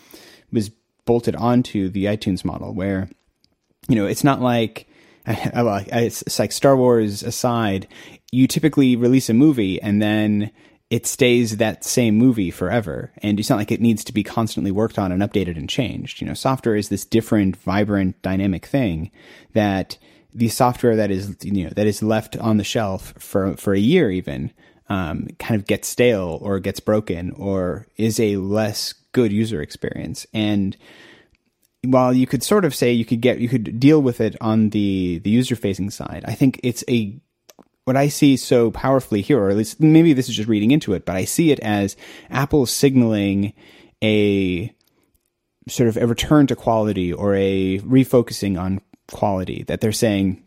was 0.50 0.70
bolted 1.04 1.36
onto 1.36 1.90
the 1.90 2.06
iTunes 2.06 2.46
model 2.46 2.72
where 2.72 3.10
you 3.88 3.96
know, 3.96 4.06
it's 4.06 4.24
not 4.24 4.40
like 4.40 4.86
it's 5.26 6.38
like 6.38 6.52
Star 6.52 6.76
Wars 6.76 7.22
aside, 7.22 7.88
you 8.32 8.46
typically 8.46 8.96
release 8.96 9.30
a 9.30 9.34
movie 9.34 9.80
and 9.80 10.00
then 10.00 10.50
it 10.90 11.06
stays 11.06 11.56
that 11.56 11.82
same 11.82 12.16
movie 12.16 12.50
forever. 12.50 13.10
And 13.18 13.40
it's 13.40 13.48
not 13.48 13.56
like 13.56 13.72
it 13.72 13.80
needs 13.80 14.04
to 14.04 14.12
be 14.12 14.22
constantly 14.22 14.70
worked 14.70 14.98
on 14.98 15.12
and 15.12 15.22
updated 15.22 15.56
and 15.56 15.68
changed. 15.68 16.20
You 16.20 16.26
know, 16.26 16.34
software 16.34 16.76
is 16.76 16.88
this 16.88 17.04
different, 17.04 17.56
vibrant, 17.56 18.20
dynamic 18.22 18.66
thing 18.66 19.10
that 19.54 19.98
the 20.32 20.48
software 20.48 20.96
that 20.96 21.10
is, 21.10 21.36
you 21.42 21.64
know, 21.64 21.70
that 21.70 21.86
is 21.86 22.02
left 22.02 22.36
on 22.36 22.58
the 22.58 22.64
shelf 22.64 23.14
for, 23.18 23.56
for 23.56 23.72
a 23.72 23.78
year 23.78 24.10
even, 24.10 24.52
um, 24.88 25.28
kind 25.38 25.60
of 25.60 25.66
gets 25.66 25.88
stale 25.88 26.38
or 26.42 26.60
gets 26.60 26.80
broken 26.80 27.32
or 27.32 27.86
is 27.96 28.20
a 28.20 28.36
less 28.36 28.92
good 29.12 29.32
user 29.32 29.62
experience. 29.62 30.26
And, 30.32 30.76
while 31.86 32.14
you 32.14 32.26
could 32.26 32.42
sort 32.42 32.64
of 32.64 32.74
say 32.74 32.92
you 32.92 33.04
could 33.04 33.20
get 33.20 33.38
you 33.40 33.48
could 33.48 33.78
deal 33.78 34.00
with 34.00 34.20
it 34.20 34.36
on 34.40 34.70
the 34.70 35.18
the 35.18 35.30
user 35.30 35.56
facing 35.56 35.90
side, 35.90 36.24
I 36.26 36.32
think 36.34 36.60
it's 36.62 36.84
a 36.88 37.14
what 37.84 37.96
I 37.96 38.08
see 38.08 38.36
so 38.36 38.70
powerfully 38.70 39.20
here, 39.20 39.38
or 39.38 39.50
at 39.50 39.56
least 39.56 39.80
maybe 39.80 40.12
this 40.12 40.28
is 40.28 40.36
just 40.36 40.48
reading 40.48 40.70
into 40.70 40.94
it, 40.94 41.04
but 41.04 41.16
I 41.16 41.24
see 41.24 41.50
it 41.50 41.60
as 41.60 41.96
Apple 42.30 42.66
signaling 42.66 43.52
a 44.02 44.74
sort 45.68 45.88
of 45.88 45.96
a 45.96 46.06
return 46.06 46.46
to 46.46 46.56
quality 46.56 47.12
or 47.12 47.34
a 47.34 47.78
refocusing 47.80 48.58
on 48.60 48.80
quality 49.08 49.64
that 49.64 49.80
they're 49.80 49.92
saying 49.92 50.42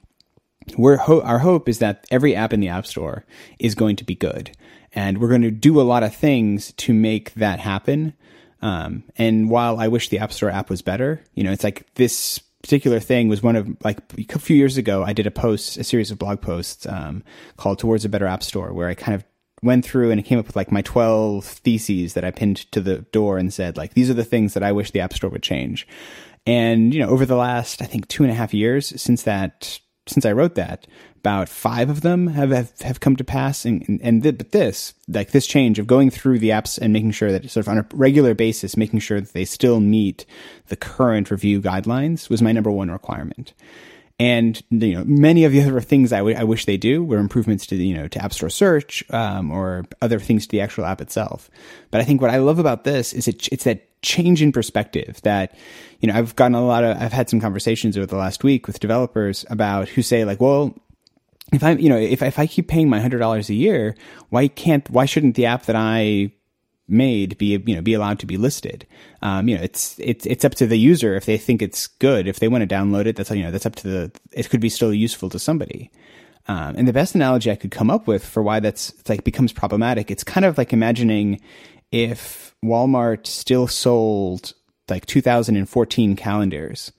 we're 0.77 0.97
ho- 0.97 1.21
our 1.21 1.39
hope 1.39 1.69
is 1.69 1.79
that 1.79 2.05
every 2.11 2.35
app 2.35 2.53
in 2.53 2.59
the 2.59 2.69
app 2.69 2.85
store 2.85 3.25
is 3.59 3.75
going 3.75 3.95
to 3.95 4.03
be 4.03 4.15
good 4.15 4.51
and 4.93 5.19
we're 5.19 5.29
going 5.29 5.41
to 5.41 5.51
do 5.51 5.79
a 5.79 5.83
lot 5.83 6.03
of 6.03 6.15
things 6.15 6.71
to 6.73 6.93
make 6.93 7.33
that 7.35 7.59
happen 7.59 8.13
um, 8.61 9.03
and 9.17 9.49
while 9.49 9.79
I 9.79 9.87
wish 9.87 10.09
the 10.09 10.19
App 10.19 10.31
Store 10.31 10.49
app 10.49 10.69
was 10.69 10.81
better, 10.81 11.21
you 11.33 11.43
know, 11.43 11.51
it's 11.51 11.63
like 11.63 11.93
this 11.95 12.39
particular 12.63 12.99
thing 12.99 13.29
was 13.29 13.43
one 13.43 13.55
of 13.55 13.67
like 13.83 13.99
a 14.33 14.39
few 14.39 14.55
years 14.55 14.77
ago. 14.77 15.03
I 15.03 15.13
did 15.13 15.27
a 15.27 15.31
post, 15.31 15.77
a 15.77 15.83
series 15.83 16.11
of 16.11 16.17
blog 16.17 16.41
posts 16.41 16.85
um, 16.87 17.23
called 17.57 17.79
"Towards 17.79 18.05
a 18.05 18.09
Better 18.09 18.25
App 18.25 18.43
Store," 18.43 18.73
where 18.73 18.89
I 18.89 18.95
kind 18.95 19.15
of 19.15 19.23
went 19.63 19.85
through 19.85 20.11
and 20.11 20.23
came 20.23 20.37
up 20.37 20.45
with 20.45 20.55
like 20.55 20.71
my 20.71 20.83
12 20.83 21.43
theses 21.43 22.13
that 22.13 22.23
I 22.23 22.29
pinned 22.29 22.71
to 22.71 22.79
the 22.79 22.99
door 23.11 23.39
and 23.39 23.51
said 23.51 23.75
like 23.75 23.95
these 23.95 24.07
are 24.07 24.13
the 24.13 24.23
things 24.23 24.53
that 24.53 24.61
I 24.63 24.71
wish 24.71 24.91
the 24.91 24.99
App 24.99 25.13
Store 25.13 25.29
would 25.29 25.43
change. 25.43 25.87
And 26.45 26.93
you 26.93 26.99
know, 26.99 27.09
over 27.09 27.25
the 27.25 27.35
last 27.35 27.81
I 27.81 27.85
think 27.85 28.07
two 28.07 28.23
and 28.23 28.31
a 28.31 28.35
half 28.35 28.53
years 28.53 28.99
since 28.99 29.23
that 29.23 29.79
since 30.09 30.25
I 30.25 30.31
wrote 30.31 30.55
that, 30.55 30.87
about 31.17 31.49
five 31.49 31.89
of 31.89 32.01
them 32.01 32.27
have 32.27 32.51
have, 32.51 32.79
have 32.81 32.99
come 32.99 33.15
to 33.15 33.23
pass. 33.23 33.65
And 33.65 33.87
and, 33.87 34.01
and 34.01 34.23
th- 34.23 34.37
but 34.37 34.51
this 34.51 34.93
like 35.07 35.31
this 35.31 35.47
change 35.47 35.79
of 35.79 35.87
going 35.87 36.09
through 36.09 36.39
the 36.39 36.49
apps 36.49 36.77
and 36.79 36.93
making 36.93 37.11
sure 37.11 37.31
that 37.31 37.49
sort 37.49 37.65
of 37.65 37.69
on 37.69 37.77
a 37.79 37.85
regular 37.93 38.33
basis, 38.33 38.77
making 38.77 38.99
sure 38.99 39.21
that 39.21 39.33
they 39.33 39.45
still 39.45 39.79
meet 39.79 40.25
the 40.67 40.75
current 40.75 41.31
review 41.31 41.61
guidelines 41.61 42.29
was 42.29 42.41
my 42.41 42.51
number 42.51 42.71
one 42.71 42.91
requirement. 42.91 43.53
And 44.19 44.61
you 44.71 44.95
know, 44.95 45.03
many 45.05 45.43
of 45.43 45.51
the 45.51 45.61
other 45.61 45.79
things 45.79 46.11
I, 46.11 46.17
w- 46.19 46.35
I 46.35 46.43
wish 46.43 46.65
they 46.65 46.77
do 46.77 47.03
were 47.03 47.19
improvements 47.19 47.67
to 47.67 47.77
the, 47.77 47.85
you 47.85 47.93
know 47.93 48.07
to 48.07 48.23
App 48.23 48.33
Store 48.33 48.49
search 48.49 49.03
um, 49.11 49.51
or 49.51 49.85
other 50.01 50.19
things 50.19 50.47
to 50.47 50.51
the 50.51 50.61
actual 50.61 50.85
app 50.85 51.01
itself. 51.01 51.51
But 51.91 52.01
I 52.01 52.03
think 52.03 52.21
what 52.21 52.31
I 52.31 52.37
love 52.37 52.57
about 52.57 52.83
this 52.83 53.13
is 53.13 53.27
it, 53.27 53.47
it's 53.49 53.63
that 53.65 54.01
change 54.01 54.41
in 54.41 54.51
perspective 54.51 55.19
that 55.21 55.55
you 55.99 56.07
know 56.07 56.15
I've 56.15 56.35
gotten 56.35 56.55
a 56.55 56.65
lot 56.65 56.83
of 56.83 56.97
I've 56.99 57.13
had 57.13 57.29
some 57.29 57.39
conversations 57.39 57.95
over 57.95 58.07
the 58.07 58.17
last 58.17 58.43
week 58.43 58.65
with 58.65 58.79
developers 58.79 59.45
about 59.51 59.87
who 59.89 60.01
say 60.01 60.25
like, 60.25 60.41
well, 60.41 60.75
if 61.53 61.63
I 61.63 61.73
you 61.73 61.89
know 61.89 61.97
if 61.97 62.23
if 62.23 62.39
I 62.39 62.47
keep 62.47 62.67
paying 62.67 62.89
my 62.89 62.99
hundred 62.99 63.19
dollars 63.19 63.49
a 63.51 63.53
year, 63.53 63.95
why 64.29 64.47
can't 64.47 64.89
why 64.89 65.05
shouldn't 65.05 65.35
the 65.35 65.45
app 65.45 65.67
that 65.67 65.75
I 65.75 66.31
made 66.87 67.37
be 67.37 67.61
you 67.65 67.75
know 67.75 67.81
be 67.81 67.93
allowed 67.93 68.19
to 68.19 68.25
be 68.25 68.37
listed. 68.37 68.85
Um, 69.21 69.47
you 69.47 69.57
know, 69.57 69.63
it's 69.63 69.99
it's 69.99 70.25
it's 70.25 70.45
up 70.45 70.55
to 70.55 70.67
the 70.67 70.77
user 70.77 71.15
if 71.15 71.25
they 71.25 71.37
think 71.37 71.61
it's 71.61 71.87
good. 71.87 72.27
If 72.27 72.39
they 72.39 72.47
want 72.47 72.67
to 72.67 72.75
download 72.75 73.05
it, 73.05 73.15
that's 73.15 73.31
you 73.31 73.43
know 73.43 73.51
that's 73.51 73.65
up 73.65 73.75
to 73.75 73.87
the. 73.87 74.11
It 74.31 74.49
could 74.49 74.61
be 74.61 74.69
still 74.69 74.93
useful 74.93 75.29
to 75.29 75.39
somebody. 75.39 75.91
Um, 76.49 76.75
and 76.77 76.87
the 76.87 76.93
best 76.93 77.13
analogy 77.13 77.51
I 77.51 77.55
could 77.55 77.71
come 77.71 77.91
up 77.91 78.07
with 78.07 78.25
for 78.25 78.41
why 78.41 78.61
that's 78.61 78.93
like 79.09 79.25
becomes 79.25 79.51
problematic, 79.51 80.09
it's 80.09 80.23
kind 80.23 80.45
of 80.45 80.57
like 80.57 80.71
imagining 80.71 81.41
if 81.91 82.55
Walmart 82.63 83.27
still 83.27 83.67
sold 83.67 84.53
like 84.89 85.05
2014 85.05 86.15
calendars 86.15 86.93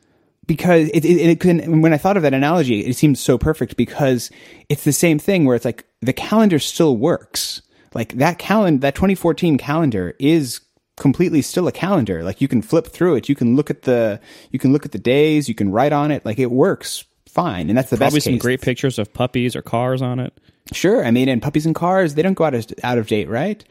because 0.47 0.89
it, 0.89 1.05
it, 1.05 1.31
it 1.31 1.41
can, 1.41 1.81
when 1.83 1.93
I 1.93 1.99
thought 1.99 2.17
of 2.17 2.23
that 2.25 2.35
analogy, 2.35 2.81
it 2.81 2.97
seemed 2.97 3.19
so 3.19 3.39
perfect 3.39 3.77
because 3.77 4.31
it's 4.69 4.85
the 4.85 4.93
same 4.93 5.19
thing 5.19 5.45
where 5.45 5.55
it's 5.55 5.65
like 5.65 5.85
the 6.01 6.13
calendar 6.13 6.59
still 6.59 6.97
works 6.97 7.63
like 7.99 8.13
that 8.15 8.39
calendar, 8.39 8.81
that 8.83 8.95
2014 8.95 9.59
calendar 9.59 10.15
is 10.21 10.61
completely 10.97 11.43
still 11.43 11.67
a 11.67 11.73
calendar. 11.73 12.23
Like 12.23 12.41
you 12.41 12.47
can 12.47 12.63
flip 12.63 12.87
through 12.87 13.17
it, 13.17 13.29
you 13.29 13.35
can 13.35 13.57
look 13.57 13.71
at 13.71 13.83
the, 13.83 14.21
you 14.53 14.61
can 14.61 14.73
look 14.73 14.85
at 14.85 14.93
the 14.93 14.99
days, 15.01 15.49
you 15.49 15.55
can 15.57 15.73
write 15.73 15.93
on 15.93 16.13
it. 16.13 16.25
Like 16.25 16.39
it 16.39 16.53
works 16.53 17.05
fine, 17.27 17.69
and 17.69 17.77
that's 17.77 17.91
the 17.91 17.97
Probably 17.97 18.19
best. 18.19 18.27
some 18.27 18.39
great 18.39 18.61
pictures 18.61 19.01
of 19.01 19.13
puppies 19.13 19.57
or 19.57 19.63
cars 19.63 20.01
on 20.01 20.21
it. 20.21 20.33
Sure, 20.73 21.05
I 21.05 21.11
mean, 21.11 21.29
and 21.29 21.43
puppies 21.43 21.67
and 21.67 21.75
cars, 21.75 22.15
they 22.15 22.23
don't 22.23 22.35
go 22.35 22.45
out 22.45 22.55
of, 22.55 22.67
out 22.85 22.99
of 22.99 23.09
date, 23.09 23.29
right? 23.29 23.65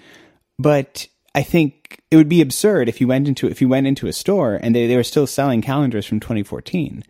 But 0.60 1.08
I 1.34 1.42
think 1.42 2.02
it 2.12 2.18
would 2.18 2.28
be 2.28 2.42
absurd 2.42 2.90
if 2.90 3.00
you 3.00 3.08
went 3.08 3.30
into 3.30 3.48
if 3.48 3.62
you 3.62 3.70
went 3.70 3.88
into 3.88 4.08
a 4.08 4.14
store 4.14 4.60
and 4.62 4.76
they, 4.76 4.88
they 4.88 4.98
were 4.98 5.04
still 5.04 5.28
selling 5.28 5.62
calendars 5.62 6.06
from 6.06 6.20
2014 6.20 7.02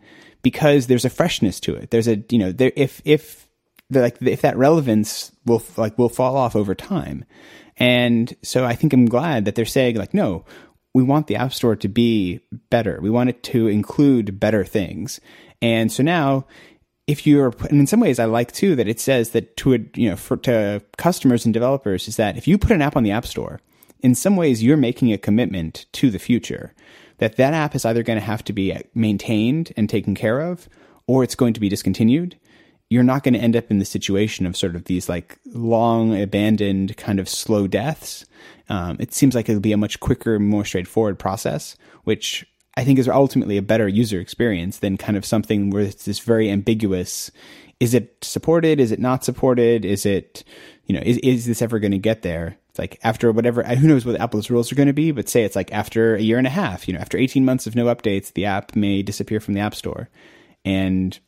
because 0.42 0.86
there's 0.86 1.04
a 1.04 1.10
freshness 1.10 1.58
to 1.60 1.74
it. 1.74 1.90
There's 1.90 2.06
a 2.06 2.22
you 2.30 2.38
know 2.38 2.52
there 2.52 2.72
if 2.76 3.02
if 3.04 3.47
like 3.90 4.20
if 4.20 4.42
that 4.42 4.56
relevance 4.56 5.32
will 5.44 5.62
like 5.76 5.96
will 5.98 6.08
fall 6.08 6.36
off 6.36 6.56
over 6.56 6.74
time. 6.74 7.24
And 7.76 8.34
so 8.42 8.64
I 8.64 8.74
think 8.74 8.92
I'm 8.92 9.06
glad 9.06 9.44
that 9.44 9.54
they're 9.54 9.64
saying 9.64 9.96
like 9.96 10.14
no, 10.14 10.44
we 10.94 11.02
want 11.02 11.26
the 11.26 11.36
app 11.36 11.52
store 11.52 11.76
to 11.76 11.88
be 11.88 12.40
better. 12.70 12.98
We 13.00 13.10
want 13.10 13.30
it 13.30 13.42
to 13.44 13.68
include 13.68 14.40
better 14.40 14.64
things. 14.64 15.20
And 15.62 15.90
so 15.90 16.02
now 16.02 16.46
if 17.06 17.26
you're 17.26 17.54
and 17.70 17.80
in 17.80 17.86
some 17.86 18.00
ways 18.00 18.18
I 18.18 18.26
like 18.26 18.52
too 18.52 18.76
that 18.76 18.88
it 18.88 19.00
says 19.00 19.30
that 19.30 19.56
to 19.58 19.74
a, 19.74 19.78
you 19.94 20.10
know 20.10 20.16
for 20.16 20.36
to 20.38 20.82
customers 20.96 21.44
and 21.44 21.54
developers 21.54 22.06
is 22.08 22.16
that 22.16 22.36
if 22.36 22.46
you 22.46 22.58
put 22.58 22.72
an 22.72 22.82
app 22.82 22.96
on 22.96 23.02
the 23.02 23.12
app 23.12 23.26
store, 23.26 23.60
in 24.00 24.14
some 24.14 24.36
ways 24.36 24.62
you're 24.62 24.76
making 24.76 25.12
a 25.12 25.18
commitment 25.18 25.86
to 25.92 26.10
the 26.10 26.18
future 26.18 26.74
that 27.18 27.36
that 27.36 27.54
app 27.54 27.74
is 27.74 27.84
either 27.84 28.02
going 28.02 28.18
to 28.18 28.24
have 28.24 28.44
to 28.44 28.52
be 28.52 28.76
maintained 28.94 29.72
and 29.76 29.88
taken 29.88 30.14
care 30.14 30.40
of 30.40 30.68
or 31.06 31.24
it's 31.24 31.34
going 31.34 31.52
to 31.54 31.60
be 31.60 31.68
discontinued 31.68 32.38
you're 32.90 33.02
not 33.02 33.22
going 33.22 33.34
to 33.34 33.40
end 33.40 33.56
up 33.56 33.70
in 33.70 33.78
the 33.78 33.84
situation 33.84 34.46
of 34.46 34.56
sort 34.56 34.74
of 34.74 34.84
these 34.84 35.08
like 35.08 35.38
long 35.46 36.20
abandoned 36.20 36.96
kind 36.96 37.20
of 37.20 37.28
slow 37.28 37.66
deaths. 37.66 38.24
Um, 38.68 38.96
it 38.98 39.12
seems 39.12 39.34
like 39.34 39.48
it'll 39.48 39.60
be 39.60 39.72
a 39.72 39.76
much 39.76 40.00
quicker, 40.00 40.38
more 40.38 40.64
straightforward 40.64 41.18
process, 41.18 41.76
which 42.04 42.46
I 42.76 42.84
think 42.84 42.98
is 42.98 43.08
ultimately 43.08 43.56
a 43.56 43.62
better 43.62 43.88
user 43.88 44.20
experience 44.20 44.78
than 44.78 44.96
kind 44.96 45.16
of 45.16 45.26
something 45.26 45.70
where 45.70 45.82
it's 45.82 46.04
this 46.04 46.20
very 46.20 46.50
ambiguous. 46.50 47.30
Is 47.80 47.92
it 47.92 48.16
supported? 48.22 48.80
Is 48.80 48.90
it 48.90 49.00
not 49.00 49.24
supported? 49.24 49.84
Is 49.84 50.06
it, 50.06 50.44
you 50.86 50.94
know, 50.94 51.02
is, 51.04 51.18
is 51.18 51.46
this 51.46 51.60
ever 51.60 51.78
going 51.78 51.92
to 51.92 51.98
get 51.98 52.22
there? 52.22 52.56
It's 52.70 52.78
like 52.78 52.98
after 53.02 53.32
whatever, 53.32 53.62
who 53.64 53.88
knows 53.88 54.06
what 54.06 54.20
Apple's 54.20 54.48
rules 54.48 54.72
are 54.72 54.76
going 54.76 54.86
to 54.88 54.92
be, 54.94 55.10
but 55.10 55.28
say 55.28 55.44
it's 55.44 55.56
like 55.56 55.72
after 55.72 56.14
a 56.14 56.22
year 56.22 56.38
and 56.38 56.46
a 56.46 56.50
half, 56.50 56.88
you 56.88 56.94
know, 56.94 57.00
after 57.00 57.18
18 57.18 57.44
months 57.44 57.66
of 57.66 57.76
no 57.76 57.86
updates, 57.86 58.32
the 58.32 58.46
app 58.46 58.74
may 58.74 59.02
disappear 59.02 59.40
from 59.40 59.54
the 59.54 59.60
App 59.60 59.74
Store. 59.74 60.08
And 60.64 61.18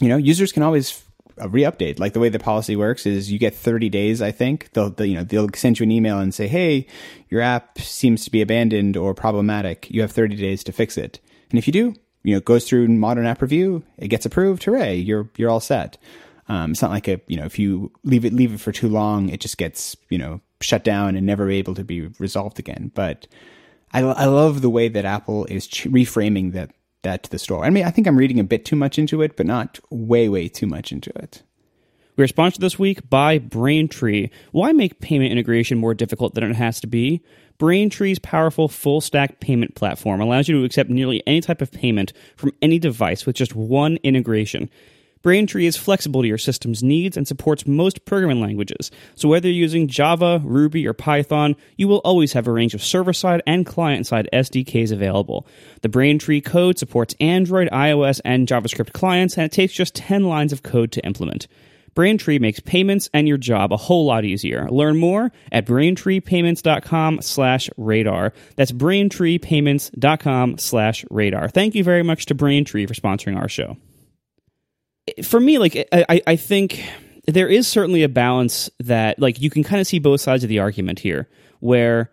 you 0.00 0.08
know, 0.08 0.16
users 0.16 0.52
can 0.52 0.62
always 0.62 1.02
uh, 1.40 1.48
re-update. 1.48 1.98
Like 1.98 2.12
the 2.12 2.20
way 2.20 2.28
the 2.28 2.38
policy 2.38 2.76
works 2.76 3.06
is 3.06 3.30
you 3.30 3.38
get 3.38 3.54
30 3.54 3.88
days, 3.88 4.22
I 4.22 4.30
think. 4.30 4.72
They'll, 4.72 4.90
they'll, 4.90 5.06
you 5.06 5.16
know, 5.16 5.24
they'll 5.24 5.48
send 5.54 5.78
you 5.78 5.84
an 5.84 5.90
email 5.90 6.18
and 6.18 6.34
say, 6.34 6.48
"Hey, 6.48 6.86
your 7.28 7.40
app 7.40 7.78
seems 7.78 8.24
to 8.24 8.30
be 8.30 8.42
abandoned 8.42 8.96
or 8.96 9.14
problematic. 9.14 9.90
You 9.90 10.00
have 10.02 10.12
30 10.12 10.36
days 10.36 10.64
to 10.64 10.72
fix 10.72 10.96
it." 10.96 11.20
And 11.50 11.58
if 11.58 11.66
you 11.66 11.72
do, 11.72 11.94
you 12.22 12.32
know, 12.32 12.38
it 12.38 12.44
goes 12.44 12.68
through 12.68 12.88
modern 12.88 13.26
app 13.26 13.40
review, 13.40 13.82
it 13.96 14.08
gets 14.08 14.26
approved. 14.26 14.64
Hooray, 14.64 14.96
you're 14.96 15.30
you're 15.36 15.50
all 15.50 15.60
set. 15.60 15.98
Um, 16.48 16.70
it's 16.70 16.82
not 16.82 16.90
like 16.90 17.08
a, 17.08 17.20
you 17.26 17.36
know, 17.36 17.44
if 17.44 17.58
you 17.58 17.92
leave 18.04 18.24
it 18.24 18.32
leave 18.32 18.54
it 18.54 18.60
for 18.60 18.72
too 18.72 18.88
long, 18.88 19.28
it 19.28 19.40
just 19.40 19.58
gets, 19.58 19.96
you 20.08 20.18
know, 20.18 20.40
shut 20.60 20.82
down 20.82 21.14
and 21.14 21.26
never 21.26 21.50
able 21.50 21.74
to 21.74 21.84
be 21.84 22.08
resolved 22.18 22.58
again. 22.58 22.90
But 22.94 23.26
I, 23.92 24.00
I 24.00 24.24
love 24.26 24.60
the 24.60 24.70
way 24.70 24.88
that 24.88 25.04
Apple 25.04 25.44
is 25.46 25.68
reframing 25.68 26.52
that 26.52 26.70
that 27.02 27.22
to 27.24 27.30
the 27.30 27.38
store. 27.38 27.64
I 27.64 27.70
mean, 27.70 27.84
I 27.84 27.90
think 27.90 28.06
I'm 28.06 28.16
reading 28.16 28.40
a 28.40 28.44
bit 28.44 28.64
too 28.64 28.76
much 28.76 28.98
into 28.98 29.22
it, 29.22 29.36
but 29.36 29.46
not 29.46 29.78
way, 29.90 30.28
way 30.28 30.48
too 30.48 30.66
much 30.66 30.92
into 30.92 31.10
it. 31.16 31.42
We're 32.16 32.26
sponsored 32.26 32.62
this 32.62 32.80
week 32.80 33.08
by 33.08 33.38
Braintree. 33.38 34.30
Why 34.50 34.72
make 34.72 35.00
payment 35.00 35.30
integration 35.30 35.78
more 35.78 35.94
difficult 35.94 36.34
than 36.34 36.42
it 36.42 36.56
has 36.56 36.80
to 36.80 36.88
be? 36.88 37.22
Braintree's 37.58 38.18
powerful 38.18 38.66
full 38.66 39.00
stack 39.00 39.38
payment 39.38 39.76
platform 39.76 40.20
allows 40.20 40.48
you 40.48 40.58
to 40.58 40.64
accept 40.64 40.90
nearly 40.90 41.22
any 41.28 41.40
type 41.40 41.62
of 41.62 41.70
payment 41.70 42.12
from 42.36 42.52
any 42.60 42.80
device 42.80 43.24
with 43.24 43.36
just 43.36 43.54
one 43.54 43.98
integration. 44.02 44.68
Braintree 45.22 45.66
is 45.66 45.76
flexible 45.76 46.22
to 46.22 46.28
your 46.28 46.38
system's 46.38 46.82
needs 46.82 47.16
and 47.16 47.26
supports 47.26 47.66
most 47.66 48.04
programming 48.04 48.40
languages. 48.40 48.90
So 49.14 49.28
whether 49.28 49.48
you're 49.48 49.54
using 49.54 49.88
Java, 49.88 50.40
Ruby, 50.44 50.86
or 50.86 50.92
Python, 50.92 51.56
you 51.76 51.88
will 51.88 51.98
always 51.98 52.32
have 52.34 52.46
a 52.46 52.52
range 52.52 52.74
of 52.74 52.82
server-side 52.82 53.42
and 53.46 53.66
client-side 53.66 54.28
SDKs 54.32 54.92
available. 54.92 55.46
The 55.82 55.88
Braintree 55.88 56.40
code 56.40 56.78
supports 56.78 57.16
Android, 57.20 57.68
iOS, 57.70 58.20
and 58.24 58.46
JavaScript 58.46 58.92
clients, 58.92 59.36
and 59.36 59.44
it 59.44 59.52
takes 59.52 59.72
just 59.72 59.94
10 59.94 60.24
lines 60.24 60.52
of 60.52 60.62
code 60.62 60.92
to 60.92 61.04
implement. 61.04 61.48
Braintree 61.94 62.38
makes 62.38 62.60
payments 62.60 63.10
and 63.12 63.26
your 63.26 63.38
job 63.38 63.72
a 63.72 63.76
whole 63.76 64.06
lot 64.06 64.24
easier. 64.24 64.70
Learn 64.70 64.98
more 64.98 65.32
at 65.50 65.66
braintreepayments.com 65.66 67.22
slash 67.22 67.70
radar. 67.76 68.32
That's 68.54 68.70
braintreepayments.com 68.70 70.58
slash 70.58 71.04
radar. 71.10 71.48
Thank 71.48 71.74
you 71.74 71.82
very 71.82 72.04
much 72.04 72.26
to 72.26 72.36
Braintree 72.36 72.86
for 72.86 72.94
sponsoring 72.94 73.36
our 73.36 73.48
show 73.48 73.78
for 75.22 75.40
me, 75.40 75.58
like 75.58 75.88
I, 75.92 76.20
I 76.26 76.36
think 76.36 76.84
there 77.26 77.48
is 77.48 77.68
certainly 77.68 78.02
a 78.02 78.08
balance 78.08 78.70
that 78.80 79.18
like 79.18 79.40
you 79.40 79.50
can 79.50 79.62
kind 79.62 79.80
of 79.80 79.86
see 79.86 79.98
both 79.98 80.20
sides 80.20 80.42
of 80.42 80.48
the 80.48 80.58
argument 80.58 80.98
here, 80.98 81.28
where 81.60 82.10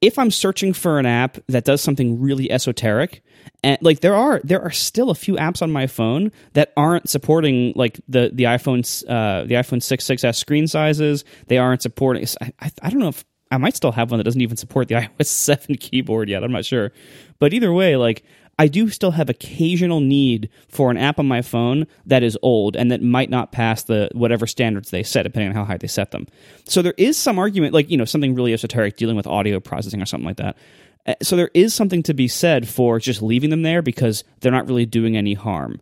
if 0.00 0.18
I'm 0.18 0.30
searching 0.30 0.72
for 0.72 0.98
an 0.98 1.06
app 1.06 1.38
that 1.48 1.64
does 1.64 1.82
something 1.82 2.20
really 2.20 2.50
esoteric, 2.50 3.22
and 3.62 3.78
like 3.80 4.00
there 4.00 4.14
are 4.14 4.40
there 4.42 4.62
are 4.62 4.70
still 4.70 5.10
a 5.10 5.14
few 5.14 5.34
apps 5.34 5.62
on 5.62 5.70
my 5.70 5.86
phone 5.86 6.32
that 6.54 6.72
aren't 6.76 7.08
supporting 7.08 7.72
like 7.76 8.00
the 8.08 8.30
the 8.32 8.44
iPhone 8.44 8.80
uh, 9.08 9.44
the 9.44 9.54
iPhone 9.54 9.82
6 9.82 10.04
6s 10.04 10.36
screen 10.36 10.66
sizes. 10.66 11.24
They 11.48 11.58
aren't 11.58 11.82
supporting. 11.82 12.26
I, 12.40 12.52
I, 12.60 12.70
I 12.82 12.90
don't 12.90 13.00
know 13.00 13.08
if 13.08 13.24
I 13.50 13.58
might 13.58 13.76
still 13.76 13.92
have 13.92 14.10
one 14.10 14.18
that 14.18 14.24
doesn't 14.24 14.40
even 14.40 14.56
support 14.56 14.88
the 14.88 14.94
iOS 15.20 15.26
7 15.26 15.76
keyboard 15.76 16.28
yet. 16.28 16.42
I'm 16.42 16.52
not 16.52 16.64
sure, 16.64 16.92
but 17.38 17.52
either 17.52 17.72
way, 17.72 17.96
like 17.96 18.24
I 18.60 18.68
do 18.68 18.90
still 18.90 19.12
have 19.12 19.30
occasional 19.30 20.00
need 20.00 20.50
for 20.68 20.90
an 20.90 20.98
app 20.98 21.18
on 21.18 21.26
my 21.26 21.40
phone 21.40 21.86
that 22.04 22.22
is 22.22 22.36
old 22.42 22.76
and 22.76 22.90
that 22.92 23.00
might 23.00 23.30
not 23.30 23.52
pass 23.52 23.84
the 23.84 24.10
whatever 24.12 24.46
standards 24.46 24.90
they 24.90 25.02
set, 25.02 25.22
depending 25.22 25.48
on 25.48 25.54
how 25.54 25.64
high 25.64 25.78
they 25.78 25.86
set 25.86 26.10
them. 26.10 26.26
So 26.66 26.82
there 26.82 26.92
is 26.98 27.16
some 27.16 27.38
argument, 27.38 27.72
like 27.72 27.88
you 27.88 27.96
know, 27.96 28.04
something 28.04 28.34
really 28.34 28.52
esoteric 28.52 28.98
dealing 28.98 29.16
with 29.16 29.26
audio 29.26 29.60
processing 29.60 30.02
or 30.02 30.04
something 30.04 30.26
like 30.26 30.36
that. 30.36 30.58
Uh, 31.06 31.14
so 31.22 31.36
there 31.36 31.50
is 31.54 31.72
something 31.72 32.02
to 32.02 32.12
be 32.12 32.28
said 32.28 32.68
for 32.68 32.98
just 32.98 33.22
leaving 33.22 33.48
them 33.48 33.62
there 33.62 33.80
because 33.80 34.24
they're 34.40 34.52
not 34.52 34.66
really 34.66 34.84
doing 34.84 35.16
any 35.16 35.32
harm. 35.32 35.80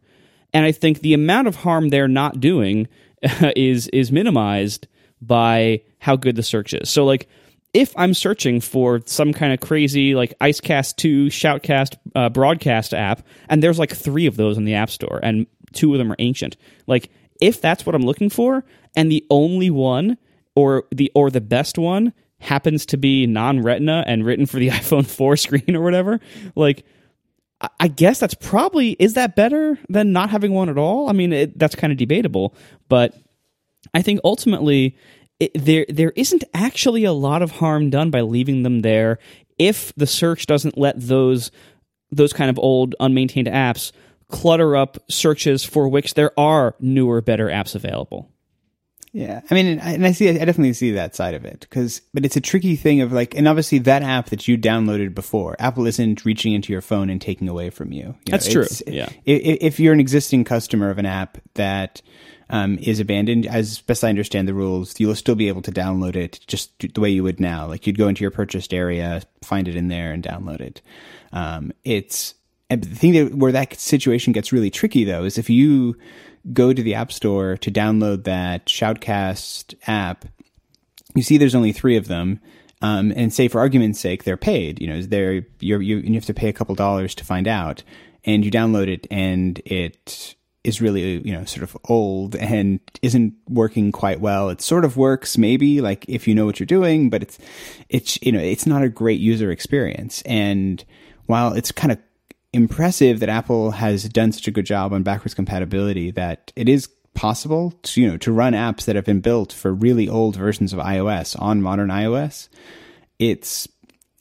And 0.53 0.65
I 0.65 0.71
think 0.71 1.01
the 1.01 1.15
amount 1.15 1.49
of 1.49 1.57
harm 1.57 1.89
they're 1.89 2.07
not 2.07 2.39
doing 2.39 2.87
is 3.57 3.89
is 3.89 4.13
minimized 4.13 4.87
by 5.21 5.83
how 5.99 6.15
good 6.15 6.37
the 6.37 6.45
search 6.45 6.73
is. 6.75 6.89
So 6.89 7.05
like 7.05 7.29
if 7.79 7.97
I'm 7.97 8.13
searching 8.13 8.61
for 8.61 9.01
some 9.07 9.33
kind 9.33 9.53
of 9.53 9.61
crazy 9.61 10.17
like 10.17 10.37
Icecast 10.41 10.97
2 10.97 11.27
Shoutcast 11.27 11.97
uh, 12.17 12.29
broadcast 12.29 12.93
app, 12.93 13.25
and 13.49 13.63
there's 13.63 13.79
like 13.79 13.95
three 13.95 14.27
of 14.27 14.37
those 14.37 14.59
in 14.59 14.65
the 14.65 14.75
App 14.75 14.91
Store, 14.91 15.21
and 15.23 15.47
two 15.73 15.95
of 15.95 15.99
them 15.99 16.11
are 16.11 16.17
ancient, 16.19 16.57
like 16.89 17.09
if 17.41 17.61
that's 17.61 17.87
what 17.87 17.95
I'm 17.95 18.03
looking 18.03 18.31
for, 18.31 18.65
and 18.97 19.13
the 19.13 19.25
only 19.31 19.71
one 19.71 20.19
or 20.57 20.87
the 20.91 21.13
or 21.15 21.31
the 21.31 21.41
best 21.41 21.79
one 21.79 22.13
happens 22.41 22.85
to 22.87 22.97
be 22.97 23.29
non-retina 23.29 24.03
and 24.09 24.27
written 24.27 24.47
for 24.47 24.59
the 24.59 24.69
iPhone 24.71 25.07
4 25.07 25.37
screen 25.37 25.77
or 25.77 25.81
whatever, 25.81 26.19
like 26.57 26.85
I 27.79 27.87
guess 27.87 28.19
that's 28.19 28.35
probably 28.35 28.97
is 28.99 29.15
that 29.15 29.37
better 29.37 29.79
than 29.89 30.13
not 30.13 30.31
having 30.31 30.53
one 30.53 30.69
at 30.69 30.79
all? 30.79 31.09
I 31.09 31.13
mean, 31.13 31.33
it, 31.33 31.57
that's 31.57 31.77
kind 31.77 31.93
of 31.93 31.97
debatable, 31.97 32.57
but 32.89 33.15
I 33.95 34.03
think 34.03 34.19
ultimately 34.25 34.97
it, 35.41 35.53
there 35.55 35.87
there 35.89 36.13
isn't 36.17 36.45
actually 36.55 37.05
a 37.05 37.13
lot 37.13 37.43
of 37.43 37.53
harm 37.53 37.91
done 37.91 38.11
by 38.11 38.21
leaving 38.21 38.63
them 38.63 38.81
there 38.81 39.19
if 39.59 39.93
the 39.97 40.07
search 40.07 40.47
doesn't 40.47 40.79
let 40.79 40.99
those 41.01 41.51
those 42.11 42.33
kind 42.33 42.51
of 42.51 42.59
old 42.59 42.95
unmaintained 43.01 43.49
apps 43.49 43.93
clutter 44.29 44.77
up 44.77 44.99
searches 45.11 45.65
for 45.65 45.89
which 45.89 46.15
there 46.15 46.39
are 46.39 46.75
newer, 46.81 47.21
better 47.21 47.47
apps 47.47 47.75
available. 47.75 48.31
Yeah, 49.13 49.41
I 49.51 49.55
mean, 49.55 49.79
and 49.79 50.07
I 50.07 50.13
see, 50.13 50.29
I 50.29 50.33
definitely 50.33 50.75
see 50.75 50.93
that 50.93 51.17
side 51.17 51.35
of 51.35 51.47
it 51.47 51.61
because, 51.61 52.03
but 52.13 52.27
it's 52.27 52.37
a 52.37 52.43
tricky 52.43 52.77
thing 52.77 53.01
of 53.01 53.11
like, 53.11 53.35
and 53.35 53.49
obviously 53.49 53.79
that 53.79 54.03
app 54.03 54.27
that 54.27 54.47
you 54.47 54.59
downloaded 54.59 55.15
before, 55.15 55.57
Apple 55.59 55.87
isn't 55.87 56.27
reaching 56.27 56.53
into 56.53 56.73
your 56.73 56.83
phone 56.83 57.09
and 57.09 57.21
taking 57.21 57.49
away 57.49 57.71
from 57.71 57.91
you. 57.91 58.05
you 58.05 58.31
That's 58.31 58.47
know, 58.47 58.65
true. 58.65 58.67
Yeah. 58.87 59.09
If, 59.25 59.59
if 59.61 59.81
you're 59.81 59.95
an 59.95 60.01
existing 60.01 60.45
customer 60.45 60.91
of 60.91 60.99
an 60.99 61.07
app 61.07 61.39
that 61.55 62.03
um, 62.51 62.79
is 62.79 63.01
abandoned, 63.01 63.47
as 63.47 63.81
best 63.81 64.05
I 64.05 64.09
understand 64.09 64.49
the 64.49 64.55
rules, 64.55 64.99
you'll 64.99 65.15
still 65.15 65.35
be 65.35 65.49
able 65.49 65.63
to 65.63 65.73
download 65.73 66.17
it 66.17 66.41
just 66.47 66.73
the 66.95 67.01
way 67.01 67.11
you 67.11 67.23
would 67.23 67.41
now. 67.41 67.67
Like 67.67 67.87
you'd 67.87 67.99
go 67.99 68.09
into 68.09 68.23
your 68.23 68.31
purchased 68.31 68.73
area, 68.73 69.23
find 69.43 69.69
it 69.69 69.77
in 69.77 69.89
there, 69.89 70.13
and 70.13 70.23
download 70.23 70.61
it. 70.61 70.81
Um, 71.33 71.73
it's 71.85 72.35
the 72.71 72.77
thing 72.77 73.13
that 73.13 73.35
where 73.35 73.53
that 73.53 73.79
situation 73.79 74.33
gets 74.33 74.53
really 74.53 74.71
tricky 74.71 75.05
though 75.05 75.25
is 75.25 75.39
if 75.39 75.49
you 75.51 75.97
go 76.53 76.73
to 76.73 76.83
the 76.83 76.95
App 76.95 77.13
Store 77.13 77.57
to 77.59 77.71
download 77.71 78.25
that 78.25 78.67
Shoutcast 78.67 79.75
app, 79.87 80.25
you 81.15 81.23
see 81.23 81.37
there's 81.37 81.55
only 81.55 81.73
three 81.73 81.97
of 81.97 82.09
them. 82.09 82.41
Um, 82.81 83.13
and 83.17 83.35
say 83.35 83.49
for 83.49 83.59
argument's 83.59 83.99
sake, 83.99 84.23
they're 84.23 84.37
paid. 84.37 84.81
You 84.81 84.87
know, 84.87 85.03
they're 85.03 85.45
you 85.59 85.79
you 85.81 86.15
have 86.15 86.27
to 86.27 86.35
pay 86.35 86.49
a 86.49 86.53
couple 86.53 86.77
dollars 86.77 87.13
to 87.17 87.25
find 87.25 87.49
out, 87.49 87.83
and 88.25 88.45
you 88.45 88.53
download 88.53 88.87
it, 88.87 89.07
and 89.11 89.61
it 89.65 90.37
is 90.65 90.81
really 90.81 91.27
you 91.27 91.33
know 91.33 91.45
sort 91.45 91.63
of 91.63 91.77
old 91.85 92.35
and 92.37 92.81
isn't 93.03 93.35
working 93.49 93.93
quite 93.93 94.21
well. 94.21 94.51
It 94.51 94.61
sort 94.61 94.85
of 94.85 94.97
works 94.97 95.39
maybe 95.39 95.81
like 95.81 96.05
if 96.09 96.27
you 96.27 96.35
know 96.35 96.47
what 96.47 96.59
you're 96.61 96.67
doing, 96.67 97.11
but 97.11 97.23
it's 97.23 97.39
it's 97.89 98.21
you 98.23 98.33
know 98.33 98.41
it's 98.41 98.67
not 98.67 98.83
a 98.83 98.89
great 98.89 99.21
user 99.21 99.51
experience. 99.51 100.23
And 100.23 100.85
while 101.27 101.53
it's 101.53 101.73
kind 101.73 101.93
of 101.93 101.99
impressive 102.53 103.21
that 103.21 103.29
Apple 103.29 103.73
has 103.73 104.09
done 104.09 104.33
such 104.33 104.49
a 104.49 104.51
good 104.51 104.67
job 104.67 104.93
on 104.93 105.03
backwards 105.03 105.35
compatibility 105.35 106.11
that 106.13 106.53
it 106.57 106.69
is 106.69 106.89
possible 107.15 107.73
to 107.83 108.01
you 108.01 108.09
know 108.09 108.17
to 108.17 108.33
run 108.33 108.53
apps 108.53 108.85
that 108.85 108.95
have 108.95 109.05
been 109.05 109.21
built 109.21 109.53
for 109.53 109.75
really 109.75 110.09
old 110.09 110.37
versions 110.37 110.73
of 110.73 110.79
iOS 110.79 111.41
on 111.41 111.63
modern 111.63 111.89
iOS. 111.89 112.49
It's 113.19 113.69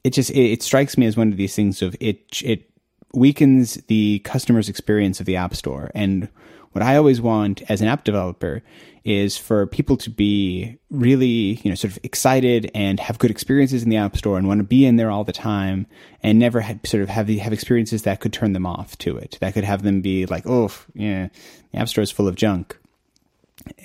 it 0.04 0.12
just 0.12 0.30
it, 0.32 0.52
it 0.52 0.64
strikes 0.64 0.98
me 0.98 1.06
as 1.06 1.18
one 1.18 1.32
of 1.32 1.38
these 1.38 1.56
things 1.56 1.82
of 1.82 1.96
it 2.00 2.42
it 2.44 2.67
weakens 3.14 3.76
the 3.88 4.20
customer's 4.20 4.70
experience 4.70 5.20
of 5.20 5.26
the 5.26 5.36
App 5.36 5.56
Store 5.56 5.92
and 5.94 6.30
what 6.78 6.86
I 6.86 6.96
always 6.96 7.20
want 7.20 7.64
as 7.70 7.82
an 7.82 7.88
app 7.88 8.04
developer 8.04 8.62
is 9.04 9.36
for 9.36 9.66
people 9.66 9.98
to 9.98 10.12
be 10.12 10.78
really, 10.92 11.60
you 11.64 11.72
know, 11.72 11.76
sort 11.76 11.92
of 11.92 12.00
excited 12.04 12.70
and 12.76 13.00
have 13.00 13.18
good 13.18 13.32
experiences 13.32 13.82
in 13.82 13.90
the 13.90 13.98
App 13.98 14.16
Store 14.16 14.38
and 14.38 14.48
want 14.48 14.60
to 14.60 14.64
be 14.64 14.86
in 14.86 14.98
there 14.98 15.10
all 15.10 15.24
the 15.24 15.32
time 15.32 15.88
and 16.22 16.38
never 16.38 16.62
had, 16.62 16.86
sort 16.86 17.02
of 17.02 17.10
have 17.10 17.30
have 17.30 17.54
experiences 17.54 18.04
that 18.04 18.20
could 18.20 18.32
turn 18.32 18.54
them 18.54 18.66
off 18.66 18.98
to 19.00 19.18
it. 19.18 19.38
That 19.40 19.56
could 19.56 19.64
have 19.64 19.82
them 19.82 20.02
be 20.02 20.28
like, 20.28 20.46
oh, 20.46 20.72
yeah, 20.94 21.30
the 21.72 21.80
App 21.80 21.88
Store 21.88 22.04
is 22.04 22.12
full 22.12 22.28
of 22.28 22.36
junk. 22.36 22.78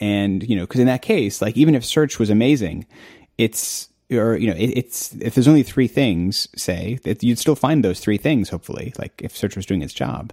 And, 0.00 0.42
you 0.46 0.56
know, 0.56 0.64
because 0.64 0.80
in 0.80 0.86
that 0.86 1.00
case, 1.00 1.40
like 1.40 1.56
even 1.56 1.74
if 1.74 1.84
search 1.84 2.18
was 2.18 2.28
amazing, 2.28 2.86
it's 3.38 3.88
or 4.12 4.36
you 4.36 4.46
know 4.48 4.56
it, 4.56 4.72
it's 4.76 5.14
if 5.20 5.34
there's 5.34 5.48
only 5.48 5.62
three 5.62 5.88
things 5.88 6.48
say 6.56 6.98
that 7.04 7.22
you'd 7.22 7.38
still 7.38 7.56
find 7.56 7.84
those 7.84 8.00
three 8.00 8.18
things 8.18 8.48
hopefully 8.48 8.92
like 8.98 9.20
if 9.22 9.36
search 9.36 9.56
was 9.56 9.66
doing 9.66 9.82
its 9.82 9.94
job. 9.94 10.32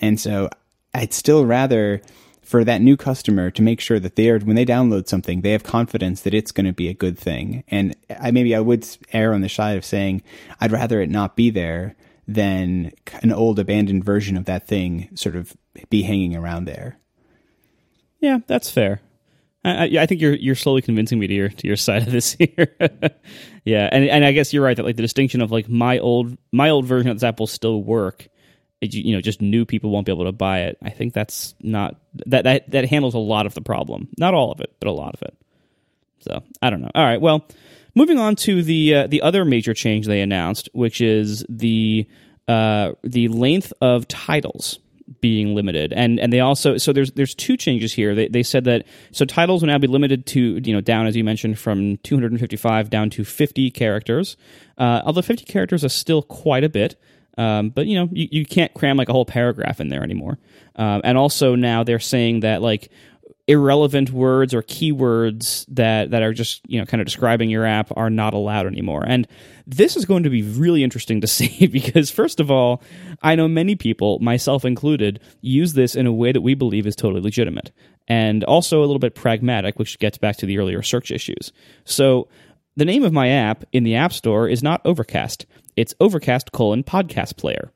And 0.00 0.18
so 0.20 0.50
i'd 0.94 1.12
still 1.12 1.44
rather 1.44 2.00
for 2.42 2.62
that 2.62 2.82
new 2.82 2.96
customer 2.96 3.50
to 3.50 3.62
make 3.62 3.80
sure 3.80 3.98
that 3.98 4.16
they 4.16 4.28
are 4.28 4.38
when 4.38 4.56
they 4.56 4.66
download 4.66 5.08
something 5.08 5.40
they 5.40 5.52
have 5.52 5.62
confidence 5.62 6.20
that 6.22 6.34
it's 6.34 6.52
going 6.52 6.66
to 6.66 6.72
be 6.72 6.88
a 6.88 6.94
good 6.94 7.18
thing. 7.18 7.64
And 7.68 7.96
i 8.20 8.30
maybe 8.30 8.54
i 8.54 8.60
would 8.60 8.86
err 9.12 9.32
on 9.34 9.40
the 9.40 9.48
side 9.48 9.76
of 9.76 9.84
saying 9.84 10.22
i'd 10.60 10.72
rather 10.72 11.00
it 11.00 11.10
not 11.10 11.36
be 11.36 11.50
there 11.50 11.96
than 12.26 12.90
an 13.22 13.32
old 13.32 13.58
abandoned 13.58 14.02
version 14.04 14.36
of 14.36 14.46
that 14.46 14.66
thing 14.66 15.10
sort 15.14 15.36
of 15.36 15.54
be 15.90 16.02
hanging 16.02 16.34
around 16.34 16.64
there. 16.64 16.98
Yeah 18.20 18.38
that's 18.46 18.70
fair 18.70 19.00
I, 19.64 19.84
I, 19.98 20.06
think 20.06 20.20
you're 20.20 20.34
you're 20.34 20.54
slowly 20.54 20.82
convincing 20.82 21.18
me 21.18 21.26
to 21.26 21.34
your 21.34 21.48
to 21.48 21.66
your 21.66 21.76
side 21.76 22.02
of 22.02 22.12
this 22.12 22.32
here. 22.38 22.76
yeah, 23.64 23.88
and 23.90 24.04
and 24.04 24.24
I 24.24 24.32
guess 24.32 24.52
you're 24.52 24.62
right 24.62 24.76
that 24.76 24.84
like 24.84 24.96
the 24.96 25.02
distinction 25.02 25.40
of 25.40 25.50
like 25.50 25.68
my 25.68 25.98
old 25.98 26.36
my 26.52 26.70
old 26.70 26.84
version 26.84 27.10
of 27.10 27.16
this 27.16 27.24
app 27.24 27.40
will 27.40 27.46
still 27.46 27.82
work. 27.82 28.28
It, 28.80 28.92
you 28.92 29.14
know, 29.14 29.22
just 29.22 29.40
new 29.40 29.64
people 29.64 29.90
won't 29.90 30.04
be 30.04 30.12
able 30.12 30.26
to 30.26 30.32
buy 30.32 30.62
it. 30.62 30.76
I 30.82 30.90
think 30.90 31.14
that's 31.14 31.54
not 31.60 31.96
that 32.26 32.44
that 32.44 32.70
that 32.70 32.88
handles 32.88 33.14
a 33.14 33.18
lot 33.18 33.46
of 33.46 33.54
the 33.54 33.62
problem. 33.62 34.08
Not 34.18 34.34
all 34.34 34.52
of 34.52 34.60
it, 34.60 34.74
but 34.80 34.88
a 34.88 34.92
lot 34.92 35.14
of 35.14 35.22
it. 35.22 35.36
So 36.20 36.42
I 36.60 36.70
don't 36.70 36.82
know. 36.82 36.90
All 36.94 37.04
right, 37.04 37.20
well, 37.20 37.46
moving 37.94 38.18
on 38.18 38.36
to 38.36 38.62
the 38.62 38.94
uh, 38.94 39.06
the 39.06 39.22
other 39.22 39.44
major 39.46 39.72
change 39.72 40.06
they 40.06 40.20
announced, 40.20 40.68
which 40.74 41.00
is 41.00 41.44
the 41.48 42.06
uh, 42.48 42.92
the 43.02 43.28
length 43.28 43.72
of 43.80 44.06
titles 44.08 44.78
being 45.20 45.54
limited. 45.54 45.92
And 45.92 46.18
and 46.18 46.32
they 46.32 46.40
also 46.40 46.76
so 46.76 46.92
there's 46.92 47.12
there's 47.12 47.34
two 47.34 47.56
changes 47.56 47.92
here. 47.92 48.14
They, 48.14 48.28
they 48.28 48.42
said 48.42 48.64
that 48.64 48.86
so 49.12 49.24
titles 49.24 49.62
will 49.62 49.68
now 49.68 49.78
be 49.78 49.86
limited 49.86 50.26
to 50.26 50.60
you 50.62 50.72
know 50.72 50.80
down 50.80 51.06
as 51.06 51.16
you 51.16 51.24
mentioned 51.24 51.58
from 51.58 51.98
255 51.98 52.90
down 52.90 53.10
to 53.10 53.24
50 53.24 53.70
characters. 53.70 54.36
Uh, 54.78 55.02
although 55.04 55.22
50 55.22 55.44
characters 55.44 55.84
is 55.84 55.92
still 55.92 56.22
quite 56.22 56.64
a 56.64 56.68
bit 56.68 56.96
um, 57.36 57.70
but 57.70 57.86
you 57.86 57.96
know 57.96 58.08
you, 58.12 58.28
you 58.30 58.46
can't 58.46 58.72
cram 58.74 58.96
like 58.96 59.08
a 59.08 59.12
whole 59.12 59.24
paragraph 59.24 59.80
in 59.80 59.88
there 59.88 60.02
anymore. 60.02 60.38
Um, 60.76 61.00
and 61.04 61.18
also 61.18 61.54
now 61.54 61.84
they're 61.84 62.00
saying 62.00 62.40
that 62.40 62.62
like 62.62 62.90
irrelevant 63.46 64.10
words 64.10 64.54
or 64.54 64.62
keywords 64.62 65.66
that 65.68 66.10
that 66.10 66.22
are 66.22 66.32
just 66.32 66.62
you 66.66 66.78
know 66.78 66.86
kind 66.86 67.00
of 67.00 67.06
describing 67.06 67.50
your 67.50 67.66
app 67.66 67.92
are 67.96 68.08
not 68.08 68.32
allowed 68.32 68.66
anymore. 68.66 69.04
And 69.06 69.28
this 69.66 69.96
is 69.96 70.06
going 70.06 70.22
to 70.22 70.30
be 70.30 70.42
really 70.42 70.82
interesting 70.82 71.20
to 71.20 71.26
see 71.34 71.66
because 71.66 72.10
first 72.10 72.40
of 72.40 72.50
all 72.50 72.82
i 73.22 73.34
know 73.34 73.48
many 73.48 73.74
people 73.76 74.18
myself 74.20 74.64
included 74.64 75.20
use 75.40 75.74
this 75.74 75.94
in 75.94 76.06
a 76.06 76.12
way 76.12 76.32
that 76.32 76.40
we 76.40 76.54
believe 76.54 76.86
is 76.86 76.96
totally 76.96 77.20
legitimate 77.20 77.72
and 78.08 78.44
also 78.44 78.80
a 78.80 78.86
little 78.86 78.98
bit 78.98 79.14
pragmatic 79.14 79.78
which 79.78 79.98
gets 79.98 80.18
back 80.18 80.36
to 80.36 80.46
the 80.46 80.58
earlier 80.58 80.82
search 80.82 81.10
issues. 81.10 81.52
So 81.84 82.28
the 82.76 82.84
name 82.84 83.04
of 83.04 83.12
my 83.12 83.28
app 83.28 83.64
in 83.72 83.84
the 83.84 83.94
app 83.94 84.12
store 84.12 84.48
is 84.48 84.62
not 84.62 84.80
overcast. 84.84 85.46
It's 85.76 85.94
overcast 86.00 86.52
colon 86.52 86.82
podcast 86.82 87.36
player 87.36 87.72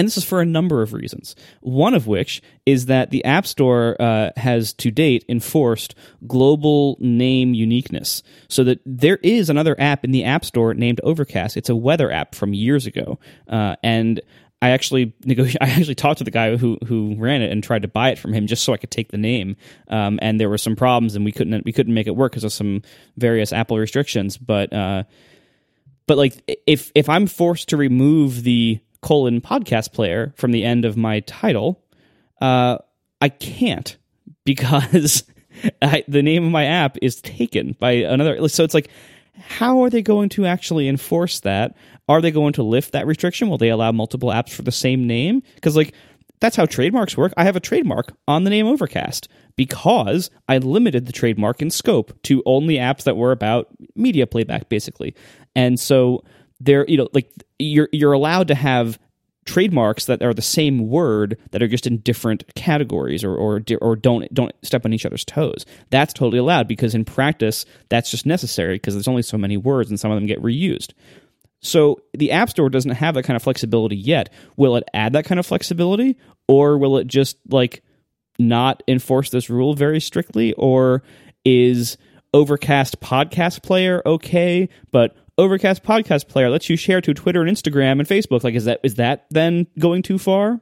and 0.00 0.06
this 0.06 0.16
is 0.16 0.24
for 0.24 0.40
a 0.40 0.46
number 0.46 0.80
of 0.80 0.94
reasons. 0.94 1.36
One 1.60 1.92
of 1.92 2.06
which 2.06 2.40
is 2.64 2.86
that 2.86 3.10
the 3.10 3.22
App 3.26 3.46
Store 3.46 4.00
uh, 4.00 4.30
has 4.34 4.72
to 4.72 4.90
date 4.90 5.26
enforced 5.28 5.94
global 6.26 6.96
name 7.00 7.52
uniqueness. 7.52 8.22
So 8.48 8.64
that 8.64 8.80
there 8.86 9.18
is 9.22 9.50
another 9.50 9.78
app 9.78 10.02
in 10.02 10.10
the 10.10 10.24
App 10.24 10.46
Store 10.46 10.72
named 10.72 11.02
Overcast. 11.04 11.58
It's 11.58 11.68
a 11.68 11.76
weather 11.76 12.10
app 12.10 12.34
from 12.34 12.54
years 12.54 12.86
ago. 12.86 13.18
Uh, 13.46 13.76
and 13.82 14.22
I 14.62 14.70
actually 14.70 15.12
I 15.60 15.68
actually 15.68 15.96
talked 15.96 16.16
to 16.18 16.24
the 16.24 16.30
guy 16.30 16.56
who 16.56 16.78
who 16.86 17.14
ran 17.18 17.42
it 17.42 17.52
and 17.52 17.62
tried 17.62 17.82
to 17.82 17.88
buy 17.88 18.08
it 18.08 18.18
from 18.18 18.32
him 18.32 18.46
just 18.46 18.64
so 18.64 18.72
I 18.72 18.78
could 18.78 18.90
take 18.90 19.10
the 19.10 19.18
name. 19.18 19.54
Um, 19.88 20.18
and 20.22 20.40
there 20.40 20.48
were 20.48 20.56
some 20.56 20.76
problems, 20.76 21.14
and 21.14 21.26
we 21.26 21.32
couldn't 21.32 21.66
we 21.66 21.74
couldn't 21.74 21.92
make 21.92 22.06
it 22.06 22.16
work 22.16 22.32
because 22.32 22.44
of 22.44 22.54
some 22.54 22.80
various 23.18 23.52
Apple 23.52 23.76
restrictions. 23.76 24.38
But 24.38 24.72
uh, 24.72 25.02
but 26.06 26.16
like 26.16 26.58
if 26.66 26.90
if 26.94 27.10
I'm 27.10 27.26
forced 27.26 27.68
to 27.68 27.76
remove 27.76 28.44
the 28.44 28.80
colon 29.02 29.40
podcast 29.40 29.92
player 29.92 30.32
from 30.36 30.52
the 30.52 30.64
end 30.64 30.84
of 30.84 30.96
my 30.96 31.20
title, 31.20 31.82
uh, 32.40 32.78
I 33.20 33.28
can't 33.28 33.96
because 34.44 35.24
I, 35.82 36.04
the 36.08 36.22
name 36.22 36.44
of 36.44 36.52
my 36.52 36.64
app 36.64 36.96
is 37.02 37.20
taken 37.20 37.76
by 37.78 37.92
another. 37.92 38.48
So 38.48 38.64
it's 38.64 38.74
like, 38.74 38.90
how 39.38 39.82
are 39.82 39.90
they 39.90 40.02
going 40.02 40.28
to 40.30 40.46
actually 40.46 40.88
enforce 40.88 41.40
that? 41.40 41.76
Are 42.08 42.20
they 42.20 42.30
going 42.30 42.52
to 42.54 42.62
lift 42.62 42.92
that 42.92 43.06
restriction? 43.06 43.48
Will 43.48 43.58
they 43.58 43.70
allow 43.70 43.92
multiple 43.92 44.30
apps 44.30 44.50
for 44.50 44.62
the 44.62 44.72
same 44.72 45.06
name? 45.06 45.42
Because 45.54 45.76
like 45.76 45.94
that's 46.40 46.56
how 46.56 46.66
trademarks 46.66 47.16
work. 47.16 47.32
I 47.36 47.44
have 47.44 47.56
a 47.56 47.60
trademark 47.60 48.12
on 48.26 48.44
the 48.44 48.50
name 48.50 48.66
Overcast 48.66 49.28
because 49.56 50.30
I 50.48 50.58
limited 50.58 51.06
the 51.06 51.12
trademark 51.12 51.60
in 51.60 51.70
scope 51.70 52.20
to 52.24 52.42
only 52.46 52.76
apps 52.76 53.04
that 53.04 53.16
were 53.16 53.30
about 53.30 53.68
media 53.94 54.26
playback, 54.26 54.68
basically. 54.68 55.14
And 55.54 55.78
so 55.78 56.24
there 56.60 56.84
you 56.86 56.96
know 56.96 57.08
like 57.12 57.32
you're 57.58 57.88
you're 57.92 58.12
allowed 58.12 58.48
to 58.48 58.54
have 58.54 58.98
trademarks 59.46 60.04
that 60.04 60.22
are 60.22 60.34
the 60.34 60.42
same 60.42 60.88
word 60.88 61.36
that 61.50 61.62
are 61.62 61.66
just 61.66 61.86
in 61.86 61.98
different 61.98 62.44
categories 62.54 63.24
or 63.24 63.34
or 63.34 63.62
or 63.80 63.96
don't 63.96 64.32
don't 64.32 64.52
step 64.62 64.84
on 64.84 64.92
each 64.92 65.06
other's 65.06 65.24
toes. 65.24 65.64
That's 65.90 66.12
totally 66.12 66.38
allowed 66.38 66.68
because 66.68 66.94
in 66.94 67.04
practice 67.04 67.64
that's 67.88 68.10
just 68.10 68.26
necessary 68.26 68.76
because 68.76 68.94
there's 68.94 69.08
only 69.08 69.22
so 69.22 69.38
many 69.38 69.56
words 69.56 69.90
and 69.90 69.98
some 69.98 70.10
of 70.10 70.16
them 70.16 70.26
get 70.26 70.42
reused. 70.42 70.92
So 71.62 72.00
the 72.14 72.32
App 72.32 72.50
Store 72.50 72.70
doesn't 72.70 72.92
have 72.92 73.14
that 73.14 73.24
kind 73.24 73.36
of 73.36 73.42
flexibility 73.42 73.96
yet. 73.96 74.30
Will 74.56 74.76
it 74.76 74.84
add 74.94 75.14
that 75.14 75.24
kind 75.24 75.38
of 75.38 75.46
flexibility 75.46 76.16
or 76.46 76.78
will 76.78 76.98
it 76.98 77.06
just 77.06 77.36
like 77.48 77.82
not 78.38 78.82
enforce 78.88 79.30
this 79.30 79.50
rule 79.50 79.74
very 79.74 80.00
strictly 80.00 80.52
or 80.54 81.02
is 81.44 81.96
Overcast 82.32 83.00
podcast 83.00 83.64
player 83.64 84.00
okay, 84.06 84.68
but 84.92 85.16
Overcast 85.40 85.82
podcast 85.82 86.28
player 86.28 86.50
lets 86.50 86.68
you 86.68 86.76
share 86.76 87.00
to 87.00 87.14
Twitter 87.14 87.40
and 87.40 87.50
Instagram 87.50 87.92
and 87.92 88.06
Facebook. 88.06 88.44
Like, 88.44 88.54
is 88.54 88.66
that 88.66 88.80
is 88.82 88.96
that 88.96 89.24
then 89.30 89.66
going 89.78 90.02
too 90.02 90.18
far 90.18 90.60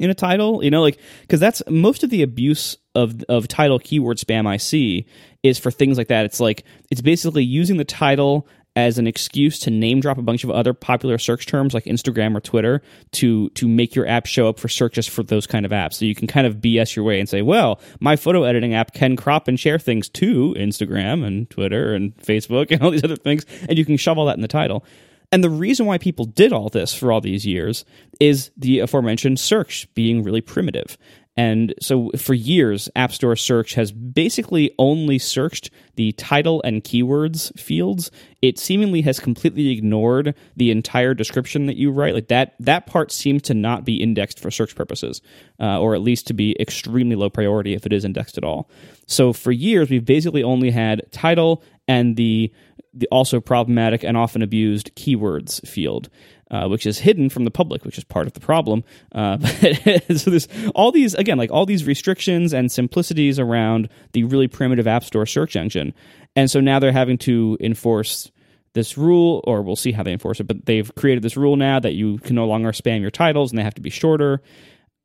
in 0.00 0.10
a 0.10 0.14
title? 0.14 0.64
You 0.64 0.70
know, 0.70 0.82
like 0.82 0.98
because 1.22 1.38
that's 1.38 1.62
most 1.68 2.02
of 2.02 2.10
the 2.10 2.22
abuse 2.22 2.76
of 2.96 3.22
of 3.28 3.46
title 3.46 3.78
keyword 3.78 4.16
spam 4.16 4.48
I 4.48 4.56
see 4.56 5.06
is 5.44 5.60
for 5.60 5.70
things 5.70 5.96
like 5.96 6.08
that. 6.08 6.24
It's 6.24 6.40
like 6.40 6.64
it's 6.90 7.00
basically 7.00 7.44
using 7.44 7.76
the 7.76 7.84
title 7.84 8.48
as 8.76 8.98
an 8.98 9.06
excuse 9.06 9.58
to 9.60 9.70
name 9.70 10.00
drop 10.00 10.18
a 10.18 10.22
bunch 10.22 10.44
of 10.44 10.50
other 10.50 10.72
popular 10.72 11.18
search 11.18 11.46
terms 11.46 11.74
like 11.74 11.84
Instagram 11.84 12.36
or 12.36 12.40
Twitter 12.40 12.82
to 13.12 13.50
to 13.50 13.66
make 13.66 13.94
your 13.94 14.06
app 14.06 14.26
show 14.26 14.48
up 14.48 14.58
for 14.58 14.68
searches 14.68 15.06
for 15.06 15.22
those 15.22 15.46
kind 15.46 15.66
of 15.66 15.72
apps. 15.72 15.94
So 15.94 16.04
you 16.04 16.14
can 16.14 16.28
kind 16.28 16.46
of 16.46 16.56
BS 16.56 16.94
your 16.94 17.04
way 17.04 17.18
and 17.18 17.28
say, 17.28 17.42
well, 17.42 17.80
my 17.98 18.16
photo 18.16 18.44
editing 18.44 18.74
app 18.74 18.92
can 18.92 19.16
crop 19.16 19.48
and 19.48 19.58
share 19.58 19.78
things 19.78 20.08
to 20.10 20.54
Instagram 20.58 21.26
and 21.26 21.50
Twitter 21.50 21.94
and 21.94 22.16
Facebook 22.18 22.70
and 22.70 22.82
all 22.82 22.90
these 22.90 23.04
other 23.04 23.16
things, 23.16 23.44
and 23.68 23.76
you 23.76 23.84
can 23.84 23.96
shove 23.96 24.18
all 24.18 24.26
that 24.26 24.36
in 24.36 24.42
the 24.42 24.48
title. 24.48 24.84
And 25.32 25.44
the 25.44 25.50
reason 25.50 25.86
why 25.86 25.98
people 25.98 26.24
did 26.24 26.52
all 26.52 26.68
this 26.68 26.92
for 26.92 27.12
all 27.12 27.20
these 27.20 27.46
years 27.46 27.84
is 28.18 28.50
the 28.56 28.80
aforementioned 28.80 29.38
search 29.38 29.92
being 29.94 30.24
really 30.24 30.40
primitive. 30.40 30.98
And 31.36 31.74
so 31.80 32.10
for 32.18 32.34
years, 32.34 32.90
App 32.96 33.12
Store 33.12 33.36
search 33.36 33.74
has 33.74 33.92
basically 33.92 34.74
only 34.78 35.18
searched 35.18 35.70
the 35.94 36.12
title 36.12 36.60
and 36.64 36.82
keywords 36.82 37.56
fields. 37.58 38.10
It 38.42 38.58
seemingly 38.58 39.02
has 39.02 39.20
completely 39.20 39.70
ignored 39.70 40.34
the 40.56 40.70
entire 40.70 41.14
description 41.14 41.66
that 41.66 41.76
you 41.76 41.92
write. 41.92 42.14
Like 42.14 42.28
that, 42.28 42.54
that 42.58 42.86
part 42.86 43.12
seems 43.12 43.42
to 43.42 43.54
not 43.54 43.84
be 43.84 44.02
indexed 44.02 44.40
for 44.40 44.50
search 44.50 44.74
purposes, 44.74 45.22
uh, 45.60 45.80
or 45.80 45.94
at 45.94 46.02
least 46.02 46.26
to 46.26 46.34
be 46.34 46.56
extremely 46.60 47.16
low 47.16 47.30
priority 47.30 47.74
if 47.74 47.86
it 47.86 47.92
is 47.92 48.04
indexed 48.04 48.36
at 48.36 48.44
all. 48.44 48.68
So 49.06 49.32
for 49.32 49.52
years, 49.52 49.88
we've 49.88 50.04
basically 50.04 50.42
only 50.42 50.70
had 50.70 51.10
title 51.12 51.62
and 51.86 52.16
the 52.16 52.52
the 52.92 53.08
also 53.10 53.40
problematic 53.40 54.02
and 54.02 54.16
often 54.16 54.42
abused 54.42 54.94
keywords 54.96 55.66
field, 55.66 56.08
uh, 56.50 56.66
which 56.66 56.86
is 56.86 56.98
hidden 56.98 57.30
from 57.30 57.44
the 57.44 57.50
public, 57.50 57.84
which 57.84 57.98
is 57.98 58.04
part 58.04 58.26
of 58.26 58.32
the 58.32 58.40
problem. 58.40 58.82
Uh, 59.12 59.38
so 60.16 60.30
there's 60.30 60.48
all 60.74 60.90
these 60.90 61.14
again, 61.14 61.38
like 61.38 61.50
all 61.50 61.66
these 61.66 61.86
restrictions 61.86 62.52
and 62.52 62.70
simplicities 62.70 63.38
around 63.38 63.88
the 64.12 64.24
really 64.24 64.48
primitive 64.48 64.86
App 64.86 65.04
Store 65.04 65.26
search 65.26 65.56
engine, 65.56 65.94
and 66.34 66.50
so 66.50 66.60
now 66.60 66.78
they're 66.78 66.92
having 66.92 67.18
to 67.18 67.56
enforce 67.60 68.30
this 68.72 68.96
rule, 68.96 69.42
or 69.44 69.62
we'll 69.62 69.76
see 69.76 69.92
how 69.92 70.02
they 70.02 70.12
enforce 70.12 70.40
it. 70.40 70.44
But 70.44 70.66
they've 70.66 70.94
created 70.94 71.22
this 71.22 71.36
rule 71.36 71.56
now 71.56 71.80
that 71.80 71.94
you 71.94 72.18
can 72.18 72.36
no 72.36 72.46
longer 72.46 72.72
spam 72.72 73.00
your 73.00 73.10
titles, 73.10 73.50
and 73.50 73.58
they 73.58 73.64
have 73.64 73.74
to 73.74 73.80
be 73.80 73.90
shorter. 73.90 74.40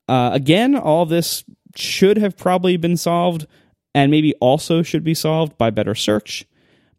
Uh, 0.08 0.32
again, 0.34 0.76
all 0.76 1.06
this 1.06 1.44
should 1.76 2.18
have 2.18 2.38
probably 2.38 2.78
been 2.78 2.98
solved, 2.98 3.48
and 3.94 4.12
maybe 4.12 4.34
also 4.36 4.82
should 4.82 5.04
be 5.04 5.14
solved 5.14 5.58
by 5.58 5.70
better 5.70 5.96
search. 5.96 6.46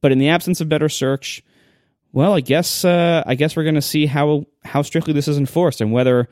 But 0.07 0.13
in 0.13 0.19
the 0.19 0.29
absence 0.29 0.61
of 0.61 0.69
better 0.69 0.89
search, 0.89 1.43
well, 2.13 2.35
I 2.35 2.41
guess 2.41 2.85
uh, 2.85 3.25
I 3.27 3.35
guess 3.35 3.57
we're 3.57 3.65
going 3.65 3.75
to 3.75 3.83
see 3.83 4.07
how 4.07 4.47
how 4.65 4.83
strictly 4.83 5.13
this 5.13 5.27
is 5.27 5.37
enforced 5.37 5.81
and 5.81 5.91
whether 5.91 6.29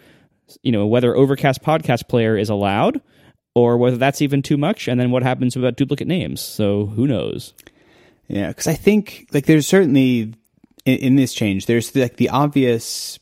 you 0.62 0.70
know 0.70 0.86
whether 0.86 1.16
Overcast 1.16 1.60
podcast 1.60 2.06
player 2.06 2.38
is 2.38 2.50
allowed 2.50 3.00
or 3.52 3.76
whether 3.76 3.96
that's 3.96 4.22
even 4.22 4.42
too 4.42 4.56
much, 4.56 4.86
and 4.86 5.00
then 5.00 5.10
what 5.10 5.24
happens 5.24 5.56
about 5.56 5.74
duplicate 5.74 6.06
names. 6.06 6.40
So 6.40 6.86
who 6.86 7.08
knows? 7.08 7.52
Yeah, 8.28 8.46
because 8.46 8.68
I 8.68 8.74
think 8.74 9.26
like 9.32 9.46
there's 9.46 9.66
certainly 9.66 10.34
in, 10.84 10.98
in, 10.98 11.16
this 11.16 11.34
change 11.34 11.66
there's 11.66 11.96
like 11.96 12.14
the 12.14 12.28
obvious 12.28 13.18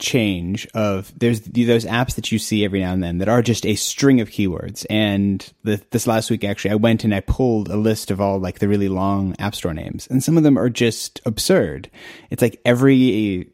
change 0.00 0.66
of 0.74 1.16
there's 1.18 1.42
those 1.42 1.84
apps 1.84 2.14
that 2.16 2.32
you 2.32 2.38
see 2.38 2.64
every 2.64 2.80
now 2.80 2.92
and 2.92 3.02
then 3.02 3.18
that 3.18 3.28
are 3.28 3.42
just 3.42 3.64
a 3.64 3.76
string 3.76 4.20
of 4.20 4.30
keywords. 4.30 4.84
And 4.90 5.48
the, 5.62 5.80
this 5.90 6.06
last 6.06 6.30
week, 6.30 6.42
actually, 6.42 6.72
I 6.72 6.76
went 6.76 7.04
and 7.04 7.14
I 7.14 7.20
pulled 7.20 7.68
a 7.68 7.76
list 7.76 8.10
of 8.10 8.20
all 8.20 8.38
like 8.38 8.58
the 8.58 8.68
really 8.68 8.88
long 8.88 9.36
app 9.38 9.54
store 9.54 9.74
names, 9.74 10.06
and 10.08 10.22
some 10.22 10.36
of 10.36 10.42
them 10.42 10.58
are 10.58 10.70
just 10.70 11.20
absurd. 11.24 11.90
It's 12.30 12.42
like 12.42 12.60
every 12.64 13.52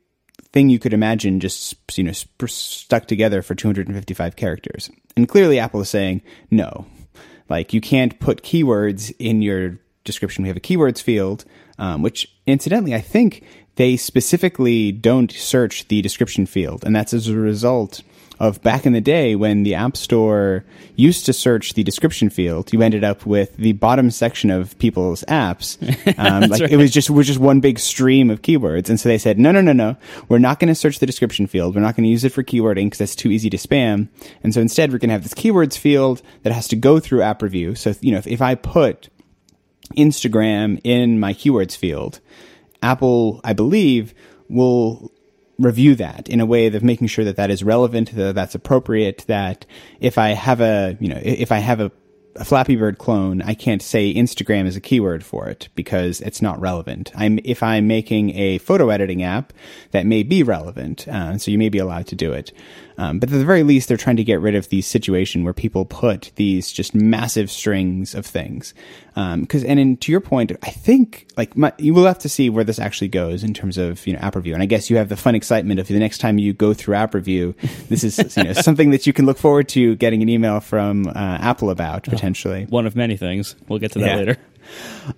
thing 0.53 0.69
you 0.69 0.79
could 0.79 0.95
imagine 0.95 1.41
just 1.41 1.75
you 1.99 2.05
know 2.05 2.13
stuck 2.13 3.07
together 3.07 3.43
for 3.43 3.55
255 3.55 4.37
characters. 4.37 4.91
And 5.17 5.29
clearly, 5.29 5.59
Apple 5.59 5.81
is 5.81 5.91
saying 5.91 6.23
no. 6.51 6.87
Like 7.49 7.73
you 7.73 7.81
can't 7.81 8.19
put 8.21 8.43
keywords 8.43 9.15
in 9.19 9.43
your 9.43 9.79
description. 10.05 10.43
We 10.43 10.49
have 10.49 10.57
a 10.57 10.61
keywords 10.61 11.03
field, 11.03 11.45
um, 11.79 12.03
which 12.03 12.35
incidentally, 12.47 12.95
I 12.95 13.01
think 13.01 13.45
they 13.77 13.97
specifically 13.97 14.93
don't 14.93 15.31
search 15.31 15.89
the 15.89 16.03
description 16.03 16.47
field. 16.47 16.85
And 16.85 16.95
that's 16.95 17.15
as 17.15 17.29
a 17.29 17.37
result 17.37 18.03
of 18.39 18.63
back 18.63 18.85
in 18.85 18.93
the 18.93 19.01
day 19.01 19.35
when 19.35 19.63
the 19.63 19.75
App 19.75 19.97
Store 19.97 20.65
used 20.95 21.25
to 21.27 21.33
search 21.33 21.75
the 21.75 21.83
description 21.83 22.29
field, 22.29 22.73
you 22.73 22.83
ended 22.83 23.03
up 23.03 23.25
with 23.25 23.57
the 23.57 23.73
bottom 23.73 24.11
section 24.11 24.51
of 24.51 24.79
people's 24.79 25.25
apps. 25.25 25.77
Um, 26.19 26.49
like 26.49 26.63
right. 26.63 26.73
it 26.73 26.77
was 26.77 26.93
just 26.93 27.11
was 27.11 27.27
just 27.27 27.39
one 27.39 27.61
big 27.61 27.79
stream 27.79 28.31
of 28.31 28.41
keywords, 28.41 28.89
and 28.89 28.99
so 28.99 29.09
they 29.09 29.19
said, 29.19 29.39
no, 29.39 29.53
no, 29.53 29.61
no, 29.61 29.73
no, 29.73 29.97
we're 30.29 30.39
not 30.39 30.59
going 30.59 30.69
to 30.69 30.75
search 30.75 30.99
the 30.99 31.07
description 31.07 31.47
field. 31.47 31.75
We're 31.75 31.83
not 31.83 31.95
going 31.95 32.05
to 32.05 32.11
use 32.11 32.25
it 32.25 32.33
for 32.33 32.43
keywording 32.43 32.87
because 32.87 32.99
that's 32.99 33.17
too 33.17 33.31
easy 33.31 33.51
to 33.51 33.57
spam. 33.57 34.09
And 34.43 34.55
so 34.55 34.61
instead, 34.61 34.93
we're 34.93 34.99
going 34.99 35.09
to 35.09 35.15
have 35.15 35.25
this 35.25 35.35
keywords 35.35 35.77
field 35.77 36.23
that 36.43 36.53
has 36.53 36.69
to 36.69 36.77
go 36.77 37.01
through 37.01 37.23
App 37.23 37.43
Review. 37.43 37.75
So 37.75 37.95
you 38.01 38.13
know, 38.13 38.19
if, 38.19 38.27
if 38.27 38.41
I 38.41 38.55
put 38.55 39.09
Instagram 39.97 40.81
in 40.85 41.21
my 41.21 41.35
keywords 41.35 41.77
field, 41.77 42.21
Apple, 42.83 43.41
I 43.45 43.53
believe, 43.53 44.15
will 44.49 45.13
review 45.59 45.95
that 45.95 46.29
in 46.29 46.41
a 46.41 46.47
way 46.47 46.67
of 46.67 46.83
making 46.83 47.07
sure 47.07 47.25
that 47.25 47.37
that 47.37 47.51
is 47.51 47.65
relevant, 47.65 48.15
that 48.15 48.35
that's 48.35 48.55
appropriate, 48.55 49.25
that 49.27 49.65
if 50.01 50.19
I 50.19 50.31
have 50.31 50.61
a, 50.61 50.97
you 51.01 51.09
know, 51.09 51.21
if 51.23 51.51
I 51.51 51.59
have 51.59 51.81
a, 51.81 51.91
a 52.35 52.45
Flappy 52.45 52.77
Bird 52.77 52.99
clone, 52.99 53.41
I 53.41 53.55
can't 53.55 53.81
say 53.81 54.13
Instagram 54.13 54.67
is 54.67 54.77
a 54.77 54.81
keyword 54.81 55.25
for 55.25 55.49
it 55.49 55.71
because 55.75 56.21
it's 56.21 56.43
not 56.43 56.61
relevant. 56.61 57.11
I'm, 57.17 57.39
if 57.45 57.63
I'm 57.63 57.87
making 57.87 58.37
a 58.37 58.59
photo 58.59 58.91
editing 58.91 59.23
app, 59.23 59.55
that 59.93 60.05
may 60.05 60.23
be 60.23 60.43
relevant. 60.43 61.09
Uh, 61.09 61.39
so 61.39 61.51
you 61.51 61.57
may 61.57 61.71
be 61.71 61.79
allowed 61.79 62.07
to 62.09 62.15
do 62.15 62.33
it. 62.33 62.53
Um, 62.99 63.19
but 63.19 63.31
at 63.31 63.39
the 63.39 63.45
very 63.45 63.63
least, 63.63 63.89
they're 63.89 63.97
trying 63.97 64.17
to 64.17 64.25
get 64.25 64.41
rid 64.41 64.55
of 64.55 64.69
the 64.69 64.83
situation 64.83 65.45
where 65.45 65.53
people 65.53 65.85
put 65.85 66.33
these 66.37 66.73
just 66.73 66.95
massive 66.95 67.51
strings 67.51 68.15
of 68.15 68.25
things. 68.25 68.75
Because, 69.15 69.65
um, 69.65 69.71
and 69.71 69.81
in, 69.81 69.97
to 69.99 70.13
your 70.13 70.21
point, 70.21 70.53
I 70.63 70.71
think 70.71 71.27
like 71.37 71.57
my, 71.57 71.73
you 71.79 71.95
will 71.95 72.07
have 72.07 72.19
to 72.21 72.29
see 72.29 72.51
where 72.51 72.65
this 72.65 72.79
actually 72.79 73.09
goes 73.09 73.43
in 73.45 73.55
terms 73.55 73.79
of 73.79 74.07
you 74.07 74.13
know 74.13 74.19
app 74.21 74.37
review. 74.37 74.55
And 74.55 74.63
I 74.63 74.67
guess 74.67 74.91
you 74.91 74.97
have 74.97 75.09
the 75.09 75.17
fun 75.17 75.35
excitement 75.35 75.81
of 75.81 75.89
the 75.89 75.99
next 75.99 76.19
time 76.19 76.39
you 76.39 76.53
go 76.53 76.75
through 76.75 76.95
app 76.95 77.15
review, 77.15 77.55
this 77.89 78.05
is 78.05 78.37
you 78.37 78.45
know 78.45 78.53
something 78.53 78.91
that 78.91 79.07
you 79.07 79.13
can 79.13 79.27
look 79.27 79.39
forward 79.39 79.69
to 79.71 79.97
getting 79.97 80.23
an 80.23 80.29
email 80.29 80.61
from 80.61 81.07
uh, 81.09 81.13
Apple 81.15 81.71
about 81.71 82.09
oh, 82.09 82.11
potentially. 82.11 82.65
Oh, 82.65 82.71
one 82.71 82.87
of 82.87 82.97
many 82.97 83.17
things. 83.17 83.57
We'll 83.69 83.79
get 83.79 83.93
to 83.93 83.99
that 84.01 84.07
yeah. 84.07 84.17
later. 84.17 84.37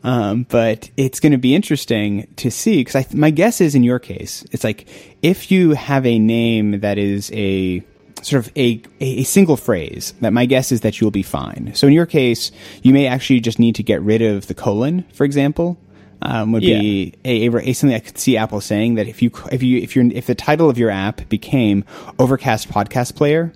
Um, 0.02 0.44
but 0.48 0.90
it's 0.96 1.20
going 1.20 1.32
to 1.32 1.38
be 1.38 1.54
interesting 1.54 2.26
to 2.36 2.50
see 2.50 2.84
because 2.84 3.14
my 3.14 3.30
guess 3.30 3.60
is 3.60 3.74
in 3.74 3.82
your 3.82 3.98
case, 3.98 4.44
it's 4.52 4.64
like 4.64 4.88
if 5.22 5.50
you 5.50 5.70
have 5.70 6.06
a 6.06 6.18
name 6.18 6.80
that 6.80 6.98
is 6.98 7.30
a 7.32 7.82
sort 8.22 8.46
of 8.46 8.52
a, 8.56 8.82
a 9.00 9.22
single 9.24 9.56
phrase 9.56 10.14
that 10.20 10.32
my 10.32 10.46
guess 10.46 10.72
is 10.72 10.80
that 10.82 11.00
you'll 11.00 11.10
be 11.10 11.22
fine. 11.22 11.72
So 11.74 11.86
in 11.86 11.92
your 11.92 12.06
case, 12.06 12.50
you 12.82 12.92
may 12.92 13.06
actually 13.06 13.40
just 13.40 13.58
need 13.58 13.74
to 13.76 13.82
get 13.82 14.02
rid 14.02 14.22
of 14.22 14.46
the 14.46 14.54
colon, 14.54 15.04
for 15.12 15.24
example. 15.24 15.78
Um, 16.20 16.50
would 16.50 16.64
yeah. 16.64 16.80
be 16.80 17.14
a, 17.24 17.46
a, 17.46 17.56
a, 17.60 17.72
something 17.72 17.94
I 17.94 18.00
could 18.00 18.18
see 18.18 18.36
Apple 18.36 18.60
saying 18.60 18.96
that 18.96 19.06
if 19.06 19.22
you 19.22 19.30
if 19.52 19.62
you 19.62 19.78
if 19.78 19.94
you 19.94 20.10
if 20.12 20.26
the 20.26 20.34
title 20.34 20.68
of 20.68 20.76
your 20.76 20.90
app 20.90 21.28
became 21.28 21.84
Overcast 22.18 22.68
Podcast 22.68 23.14
Player, 23.14 23.52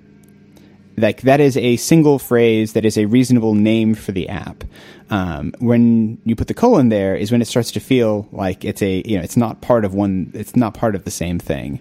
like 0.97 1.23
that 1.23 1.41
is 1.41 1.57
a 1.57 1.77
single 1.77 2.19
phrase 2.19 2.75
that 2.75 2.85
is 2.85 2.99
a 2.99 3.07
reasonable 3.07 3.55
name 3.55 3.95
for 3.95 4.13
the 4.13 4.29
app. 4.29 4.65
Um, 5.11 5.53
when 5.59 6.19
you 6.25 6.35
put 6.37 6.49
the 6.49 6.55
colon 6.55 6.89
there 6.89 7.15
is 7.15 7.31
when 7.31 7.43
it 7.43 7.47
starts 7.47 7.71
to 7.73 7.81
feel 7.81 8.29
like 8.33 8.65
it's 8.65 8.81
a 8.83 9.03
you 9.05 9.17
know 9.17 9.23
it's 9.23 9.37
not 9.37 9.61
part 9.61 9.85
of 9.85 9.95
one 9.95 10.31
it's 10.35 10.57
not 10.57 10.75
part 10.75 10.95
of 10.95 11.05
the 11.05 11.11
same 11.11 11.39
thing. 11.39 11.81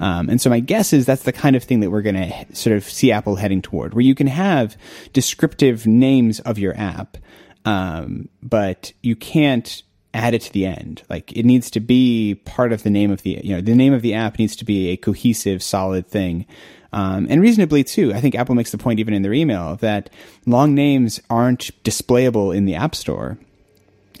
Um, 0.00 0.28
and 0.28 0.40
so 0.40 0.50
my 0.50 0.58
guess 0.58 0.92
is 0.92 1.06
that's 1.06 1.22
the 1.22 1.32
kind 1.32 1.54
of 1.54 1.62
thing 1.62 1.78
that 1.80 1.90
we're 1.90 2.02
going 2.02 2.16
to 2.16 2.56
sort 2.56 2.76
of 2.76 2.82
see 2.84 3.12
Apple 3.12 3.36
heading 3.36 3.62
toward, 3.62 3.94
where 3.94 4.02
you 4.02 4.16
can 4.16 4.26
have 4.26 4.76
descriptive 5.12 5.86
names 5.86 6.40
of 6.40 6.58
your 6.58 6.76
app, 6.76 7.18
um, 7.64 8.28
but 8.42 8.92
you 9.02 9.14
can't 9.14 9.84
add 10.14 10.34
it 10.34 10.42
to 10.42 10.52
the 10.52 10.66
end. 10.66 11.02
Like 11.08 11.32
it 11.32 11.44
needs 11.44 11.70
to 11.70 11.80
be 11.80 12.34
part 12.44 12.72
of 12.72 12.82
the 12.82 12.90
name 12.90 13.10
of 13.10 13.22
the 13.22 13.40
you 13.42 13.54
know 13.54 13.60
the 13.60 13.74
name 13.74 13.92
of 13.92 14.02
the 14.02 14.14
app 14.14 14.38
needs 14.38 14.56
to 14.56 14.64
be 14.64 14.88
a 14.88 14.96
cohesive, 14.96 15.62
solid 15.62 16.06
thing. 16.06 16.46
Um, 16.92 17.26
and 17.30 17.40
reasonably 17.40 17.84
too. 17.84 18.12
I 18.12 18.20
think 18.20 18.34
Apple 18.34 18.54
makes 18.54 18.70
the 18.70 18.78
point 18.78 19.00
even 19.00 19.14
in 19.14 19.22
their 19.22 19.32
email 19.32 19.76
that 19.76 20.10
long 20.46 20.74
names 20.74 21.20
aren't 21.30 21.70
displayable 21.84 22.54
in 22.54 22.66
the 22.66 22.74
App 22.74 22.94
Store. 22.94 23.38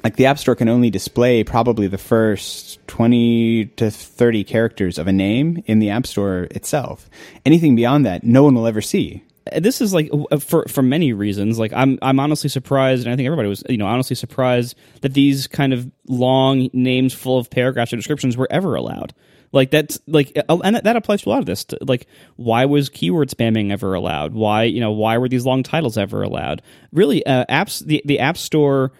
Like 0.02 0.16
the 0.16 0.26
App 0.26 0.38
Store 0.38 0.54
can 0.54 0.68
only 0.68 0.90
display 0.90 1.44
probably 1.44 1.86
the 1.86 1.98
first 1.98 2.84
20 2.88 3.66
to 3.76 3.90
30 3.90 4.44
characters 4.44 4.98
of 4.98 5.06
a 5.06 5.12
name 5.12 5.62
in 5.66 5.78
the 5.78 5.90
App 5.90 6.06
Store 6.06 6.48
itself. 6.50 7.08
Anything 7.46 7.76
beyond 7.76 8.06
that, 8.06 8.24
no 8.24 8.42
one 8.42 8.54
will 8.54 8.66
ever 8.66 8.80
see 8.80 9.22
this 9.56 9.80
is 9.80 9.92
like 9.92 10.10
for 10.40 10.64
for 10.68 10.82
many 10.82 11.12
reasons 11.12 11.58
like 11.58 11.72
i'm 11.72 11.98
i'm 12.00 12.20
honestly 12.20 12.48
surprised 12.48 13.04
and 13.04 13.12
i 13.12 13.16
think 13.16 13.26
everybody 13.26 13.48
was 13.48 13.62
you 13.68 13.76
know 13.76 13.86
honestly 13.86 14.14
surprised 14.14 14.76
that 15.00 15.14
these 15.14 15.46
kind 15.46 15.72
of 15.72 15.90
long 16.06 16.68
names 16.72 17.12
full 17.12 17.38
of 17.38 17.50
paragraphs 17.50 17.92
or 17.92 17.96
descriptions 17.96 18.36
were 18.36 18.46
ever 18.50 18.74
allowed 18.76 19.12
like 19.52 19.70
that's 19.70 20.00
like, 20.06 20.32
and 20.48 20.76
that, 20.76 20.96
applies 20.96 21.22
to 21.22 21.28
a 21.28 21.30
lot 21.30 21.40
of 21.40 21.46
this. 21.46 21.64
Like, 21.80 22.06
why 22.36 22.64
was 22.64 22.88
keyword 22.88 23.28
spamming 23.28 23.70
ever 23.70 23.94
allowed? 23.94 24.32
Why 24.32 24.64
you 24.64 24.80
know 24.80 24.92
why 24.92 25.18
were 25.18 25.28
these 25.28 25.46
long 25.46 25.62
titles 25.62 25.96
ever 25.96 26.22
allowed? 26.22 26.62
Really, 26.92 27.24
uh, 27.26 27.44
apps 27.46 27.84
the 27.84 28.02
the 28.04 28.18
App 28.18 28.36
Store 28.36 28.92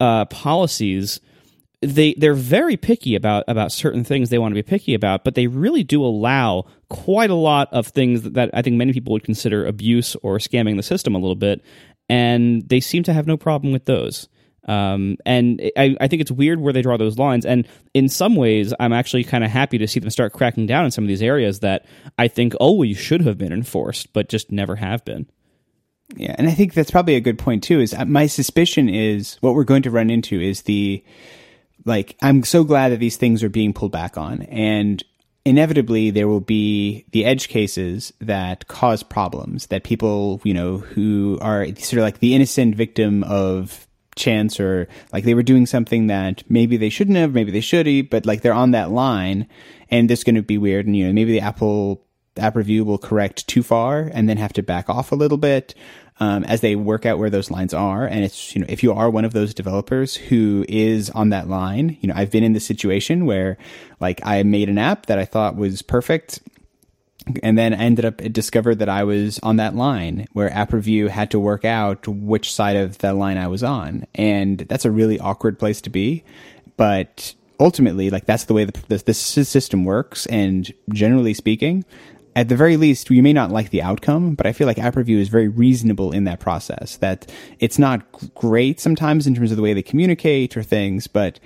uh, 0.00 0.24
policies 0.26 1.20
they 1.82 2.14
they're 2.14 2.34
very 2.34 2.76
picky 2.76 3.14
about 3.14 3.44
about 3.48 3.72
certain 3.72 4.04
things 4.04 4.28
they 4.28 4.38
want 4.38 4.52
to 4.52 4.62
be 4.62 4.62
picky 4.62 4.94
about, 4.94 5.24
but 5.24 5.34
they 5.34 5.46
really 5.46 5.82
do 5.82 6.04
allow 6.04 6.66
quite 6.88 7.30
a 7.30 7.34
lot 7.34 7.72
of 7.72 7.86
things 7.86 8.22
that, 8.22 8.34
that 8.34 8.50
I 8.52 8.62
think 8.62 8.76
many 8.76 8.92
people 8.92 9.12
would 9.12 9.24
consider 9.24 9.64
abuse 9.66 10.14
or 10.16 10.38
scamming 10.38 10.76
the 10.76 10.82
system 10.82 11.14
a 11.14 11.18
little 11.18 11.36
bit, 11.36 11.62
and 12.08 12.68
they 12.68 12.80
seem 12.80 13.02
to 13.04 13.12
have 13.12 13.26
no 13.26 13.36
problem 13.36 13.72
with 13.72 13.86
those. 13.86 14.28
Um, 14.66 15.16
and 15.24 15.60
I, 15.76 15.96
I 16.00 16.08
think 16.08 16.20
it's 16.20 16.30
weird 16.30 16.60
where 16.60 16.72
they 16.72 16.82
draw 16.82 16.96
those 16.96 17.18
lines. 17.18 17.46
And 17.46 17.66
in 17.94 18.08
some 18.08 18.36
ways, 18.36 18.74
I'm 18.78 18.92
actually 18.92 19.24
kind 19.24 19.42
of 19.42 19.50
happy 19.50 19.78
to 19.78 19.88
see 19.88 20.00
them 20.00 20.10
start 20.10 20.32
cracking 20.32 20.66
down 20.66 20.84
in 20.84 20.90
some 20.90 21.04
of 21.04 21.08
these 21.08 21.22
areas 21.22 21.60
that 21.60 21.86
I 22.18 22.28
think 22.28 22.54
always 22.60 22.98
should 22.98 23.22
have 23.22 23.38
been 23.38 23.52
enforced, 23.52 24.12
but 24.12 24.28
just 24.28 24.52
never 24.52 24.76
have 24.76 25.04
been. 25.04 25.26
Yeah, 26.16 26.34
and 26.38 26.48
I 26.48 26.52
think 26.52 26.74
that's 26.74 26.90
probably 26.90 27.14
a 27.14 27.20
good 27.20 27.38
point 27.38 27.62
too. 27.62 27.80
Is 27.80 27.94
uh, 27.94 28.04
my 28.04 28.26
suspicion 28.26 28.88
is 28.88 29.36
what 29.40 29.54
we're 29.54 29.64
going 29.64 29.82
to 29.82 29.90
run 29.90 30.10
into 30.10 30.40
is 30.40 30.62
the 30.62 31.04
like 31.84 32.16
I'm 32.20 32.42
so 32.42 32.64
glad 32.64 32.90
that 32.90 32.98
these 32.98 33.16
things 33.16 33.42
are 33.42 33.48
being 33.48 33.72
pulled 33.72 33.92
back 33.92 34.18
on, 34.18 34.42
and 34.42 35.02
inevitably 35.44 36.10
there 36.10 36.28
will 36.28 36.40
be 36.40 37.06
the 37.12 37.24
edge 37.24 37.48
cases 37.48 38.12
that 38.20 38.66
cause 38.66 39.02
problems 39.02 39.68
that 39.68 39.84
people 39.84 40.40
you 40.44 40.52
know 40.52 40.78
who 40.78 41.38
are 41.40 41.66
sort 41.66 41.94
of 41.94 42.04
like 42.04 42.18
the 42.18 42.34
innocent 42.34 42.74
victim 42.74 43.22
of 43.24 43.86
chance 44.16 44.58
or 44.60 44.88
like 45.12 45.24
they 45.24 45.34
were 45.34 45.42
doing 45.42 45.66
something 45.66 46.08
that 46.08 46.42
maybe 46.48 46.76
they 46.76 46.88
shouldn't 46.88 47.16
have, 47.16 47.32
maybe 47.32 47.50
they 47.50 47.60
should 47.60 47.86
have, 47.86 48.10
but 48.10 48.26
like 48.26 48.42
they're 48.42 48.52
on 48.52 48.72
that 48.72 48.90
line 48.90 49.46
and 49.90 50.10
it's 50.10 50.24
going 50.24 50.34
to 50.34 50.42
be 50.42 50.58
weird. 50.58 50.86
And, 50.86 50.96
you 50.96 51.06
know, 51.06 51.12
maybe 51.12 51.32
the 51.32 51.40
Apple 51.40 52.04
app 52.36 52.56
review 52.56 52.84
will 52.84 52.98
correct 52.98 53.46
too 53.48 53.62
far 53.62 54.10
and 54.12 54.28
then 54.28 54.36
have 54.36 54.52
to 54.54 54.62
back 54.62 54.88
off 54.88 55.12
a 55.12 55.16
little 55.16 55.38
bit. 55.38 55.74
Um, 56.22 56.44
as 56.44 56.60
they 56.60 56.76
work 56.76 57.06
out 57.06 57.18
where 57.18 57.30
those 57.30 57.50
lines 57.50 57.72
are. 57.72 58.04
And 58.04 58.22
it's, 58.22 58.54
you 58.54 58.60
know, 58.60 58.66
if 58.68 58.82
you 58.82 58.92
are 58.92 59.08
one 59.08 59.24
of 59.24 59.32
those 59.32 59.54
developers 59.54 60.16
who 60.16 60.66
is 60.68 61.08
on 61.08 61.30
that 61.30 61.48
line, 61.48 61.96
you 62.02 62.08
know, 62.08 62.14
I've 62.14 62.30
been 62.30 62.44
in 62.44 62.52
the 62.52 62.60
situation 62.60 63.24
where 63.24 63.56
like 64.00 64.20
I 64.22 64.42
made 64.42 64.68
an 64.68 64.76
app 64.76 65.06
that 65.06 65.18
I 65.18 65.24
thought 65.24 65.56
was 65.56 65.80
perfect 65.80 66.40
and 67.42 67.56
then 67.56 67.74
I 67.74 67.78
ended 67.78 68.04
up 68.04 68.18
discovered 68.32 68.78
that 68.80 68.88
I 68.88 69.04
was 69.04 69.38
on 69.40 69.56
that 69.56 69.74
line 69.74 70.26
where 70.32 70.52
app 70.52 70.72
review 70.72 71.08
had 71.08 71.30
to 71.32 71.38
work 71.38 71.64
out 71.64 72.06
which 72.06 72.52
side 72.52 72.76
of 72.76 72.98
the 72.98 73.12
line 73.12 73.38
I 73.38 73.48
was 73.48 73.62
on, 73.62 74.06
and 74.14 74.58
that's 74.60 74.84
a 74.84 74.90
really 74.90 75.18
awkward 75.18 75.58
place 75.58 75.80
to 75.82 75.90
be. 75.90 76.24
But 76.76 77.34
ultimately, 77.58 78.10
like 78.10 78.26
that's 78.26 78.44
the 78.44 78.54
way 78.54 78.64
this 78.64 79.18
system 79.18 79.84
works, 79.84 80.26
and 80.26 80.72
generally 80.92 81.34
speaking, 81.34 81.84
at 82.36 82.48
the 82.48 82.56
very 82.56 82.76
least, 82.76 83.10
you 83.10 83.22
may 83.22 83.32
not 83.32 83.50
like 83.50 83.70
the 83.70 83.82
outcome, 83.82 84.34
but 84.34 84.46
I 84.46 84.52
feel 84.52 84.66
like 84.66 84.78
app 84.78 84.96
review 84.96 85.18
is 85.18 85.28
very 85.28 85.48
reasonable 85.48 86.12
in 86.12 86.24
that 86.24 86.40
process. 86.40 86.96
That 86.98 87.30
it's 87.58 87.78
not 87.78 88.02
great 88.34 88.80
sometimes 88.80 89.26
in 89.26 89.34
terms 89.34 89.50
of 89.50 89.56
the 89.56 89.62
way 89.62 89.74
they 89.74 89.82
communicate 89.82 90.56
or 90.56 90.62
things, 90.62 91.06
but 91.06 91.40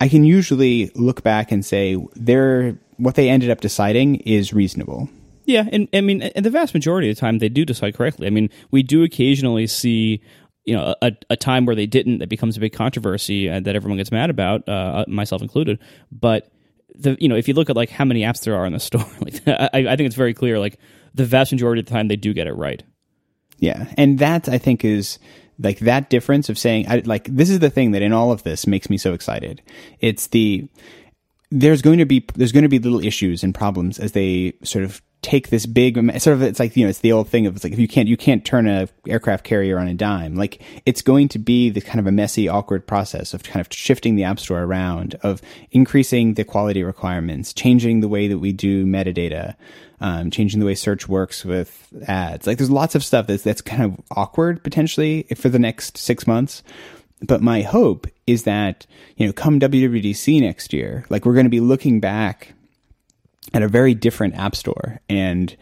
I 0.00 0.08
can 0.08 0.24
usually 0.24 0.90
look 0.94 1.22
back 1.22 1.52
and 1.52 1.64
say 1.64 1.96
they're 2.16 2.78
what 2.96 3.14
they 3.14 3.28
ended 3.28 3.50
up 3.50 3.60
deciding 3.60 4.16
is 4.16 4.52
reasonable. 4.52 5.08
Yeah, 5.50 5.68
and 5.72 5.88
I 5.92 6.00
mean, 6.00 6.22
and 6.22 6.44
the 6.44 6.50
vast 6.50 6.74
majority 6.74 7.10
of 7.10 7.16
the 7.16 7.20
time 7.20 7.38
they 7.38 7.48
do 7.48 7.64
decide 7.64 7.96
correctly. 7.96 8.28
I 8.28 8.30
mean, 8.30 8.50
we 8.70 8.84
do 8.84 9.02
occasionally 9.02 9.66
see, 9.66 10.22
you 10.64 10.76
know, 10.76 10.94
a, 11.02 11.10
a 11.28 11.36
time 11.36 11.66
where 11.66 11.74
they 11.74 11.86
didn't 11.86 12.18
that 12.18 12.28
becomes 12.28 12.56
a 12.56 12.60
big 12.60 12.72
controversy 12.72 13.50
uh, 13.50 13.58
that 13.58 13.74
everyone 13.74 13.96
gets 13.96 14.12
mad 14.12 14.30
about, 14.30 14.68
uh, 14.68 15.04
myself 15.08 15.42
included. 15.42 15.80
But 16.12 16.52
the 16.94 17.16
you 17.18 17.28
know, 17.28 17.34
if 17.34 17.48
you 17.48 17.54
look 17.54 17.68
at 17.68 17.74
like 17.74 17.90
how 17.90 18.04
many 18.04 18.20
apps 18.20 18.44
there 18.44 18.54
are 18.54 18.64
in 18.64 18.72
the 18.72 18.78
store, 18.88 19.04
like 19.20 19.42
I, 19.48 19.70
I 19.72 19.96
think 19.96 20.06
it's 20.06 20.14
very 20.14 20.34
clear. 20.34 20.60
Like 20.60 20.78
the 21.14 21.24
vast 21.24 21.50
majority 21.50 21.80
of 21.80 21.86
the 21.86 21.90
time 21.92 22.06
they 22.06 22.14
do 22.14 22.32
get 22.32 22.46
it 22.46 22.54
right. 22.54 22.84
Yeah, 23.58 23.92
and 23.98 24.20
that 24.20 24.48
I 24.48 24.58
think 24.58 24.84
is 24.84 25.18
like 25.58 25.80
that 25.80 26.10
difference 26.10 26.48
of 26.48 26.60
saying 26.60 26.86
I, 26.88 27.02
like 27.04 27.24
this 27.24 27.50
is 27.50 27.58
the 27.58 27.70
thing 27.70 27.90
that 27.90 28.02
in 28.02 28.12
all 28.12 28.30
of 28.30 28.44
this 28.44 28.68
makes 28.68 28.88
me 28.88 28.98
so 28.98 29.14
excited. 29.14 29.62
It's 29.98 30.28
the 30.28 30.68
there's 31.50 31.82
going 31.82 31.98
to 31.98 32.06
be 32.06 32.24
there's 32.36 32.52
going 32.52 32.62
to 32.62 32.68
be 32.68 32.78
little 32.78 33.04
issues 33.04 33.42
and 33.42 33.52
problems 33.52 33.98
as 33.98 34.12
they 34.12 34.52
sort 34.62 34.84
of 34.84 35.02
take 35.22 35.50
this 35.50 35.66
big 35.66 35.96
sort 36.20 36.34
of 36.34 36.42
it's 36.42 36.58
like 36.58 36.76
you 36.76 36.84
know 36.84 36.90
it's 36.90 37.00
the 37.00 37.12
old 37.12 37.28
thing 37.28 37.46
of 37.46 37.54
it's 37.54 37.64
like 37.64 37.72
if 37.72 37.78
you 37.78 37.88
can't 37.88 38.08
you 38.08 38.16
can't 38.16 38.44
turn 38.44 38.66
a 38.66 38.88
aircraft 39.06 39.44
carrier 39.44 39.78
on 39.78 39.88
a 39.88 39.94
dime. 39.94 40.34
Like 40.34 40.62
it's 40.86 41.02
going 41.02 41.28
to 41.28 41.38
be 41.38 41.70
the 41.70 41.80
kind 41.80 42.00
of 42.00 42.06
a 42.06 42.12
messy 42.12 42.48
awkward 42.48 42.86
process 42.86 43.34
of 43.34 43.42
kind 43.42 43.60
of 43.60 43.72
shifting 43.72 44.16
the 44.16 44.24
app 44.24 44.40
store 44.40 44.62
around 44.62 45.16
of 45.22 45.42
increasing 45.70 46.34
the 46.34 46.44
quality 46.44 46.82
requirements 46.82 47.52
changing 47.52 48.00
the 48.00 48.08
way 48.08 48.28
that 48.28 48.38
we 48.38 48.52
do 48.52 48.86
metadata 48.86 49.56
um, 50.00 50.30
changing 50.30 50.60
the 50.60 50.66
way 50.66 50.74
search 50.74 51.08
works 51.08 51.44
with 51.44 51.88
ads. 52.08 52.46
Like 52.46 52.58
there's 52.58 52.70
lots 52.70 52.94
of 52.94 53.04
stuff 53.04 53.26
that's 53.26 53.42
that's 53.42 53.60
kind 53.60 53.82
of 53.82 54.00
awkward 54.16 54.62
potentially 54.62 55.26
for 55.36 55.48
the 55.48 55.58
next 55.58 55.98
six 55.98 56.26
months. 56.26 56.62
But 57.22 57.42
my 57.42 57.60
hope 57.60 58.06
is 58.26 58.44
that 58.44 58.86
you 59.16 59.26
know 59.26 59.32
come 59.32 59.60
WWDC 59.60 60.40
next 60.40 60.72
year 60.72 61.04
like 61.10 61.26
we're 61.26 61.34
going 61.34 61.46
to 61.46 61.50
be 61.50 61.60
looking 61.60 62.00
back 62.00 62.54
at 63.52 63.62
a 63.62 63.68
very 63.68 63.94
different 63.94 64.34
app 64.34 64.54
store. 64.54 65.00
And 65.08 65.56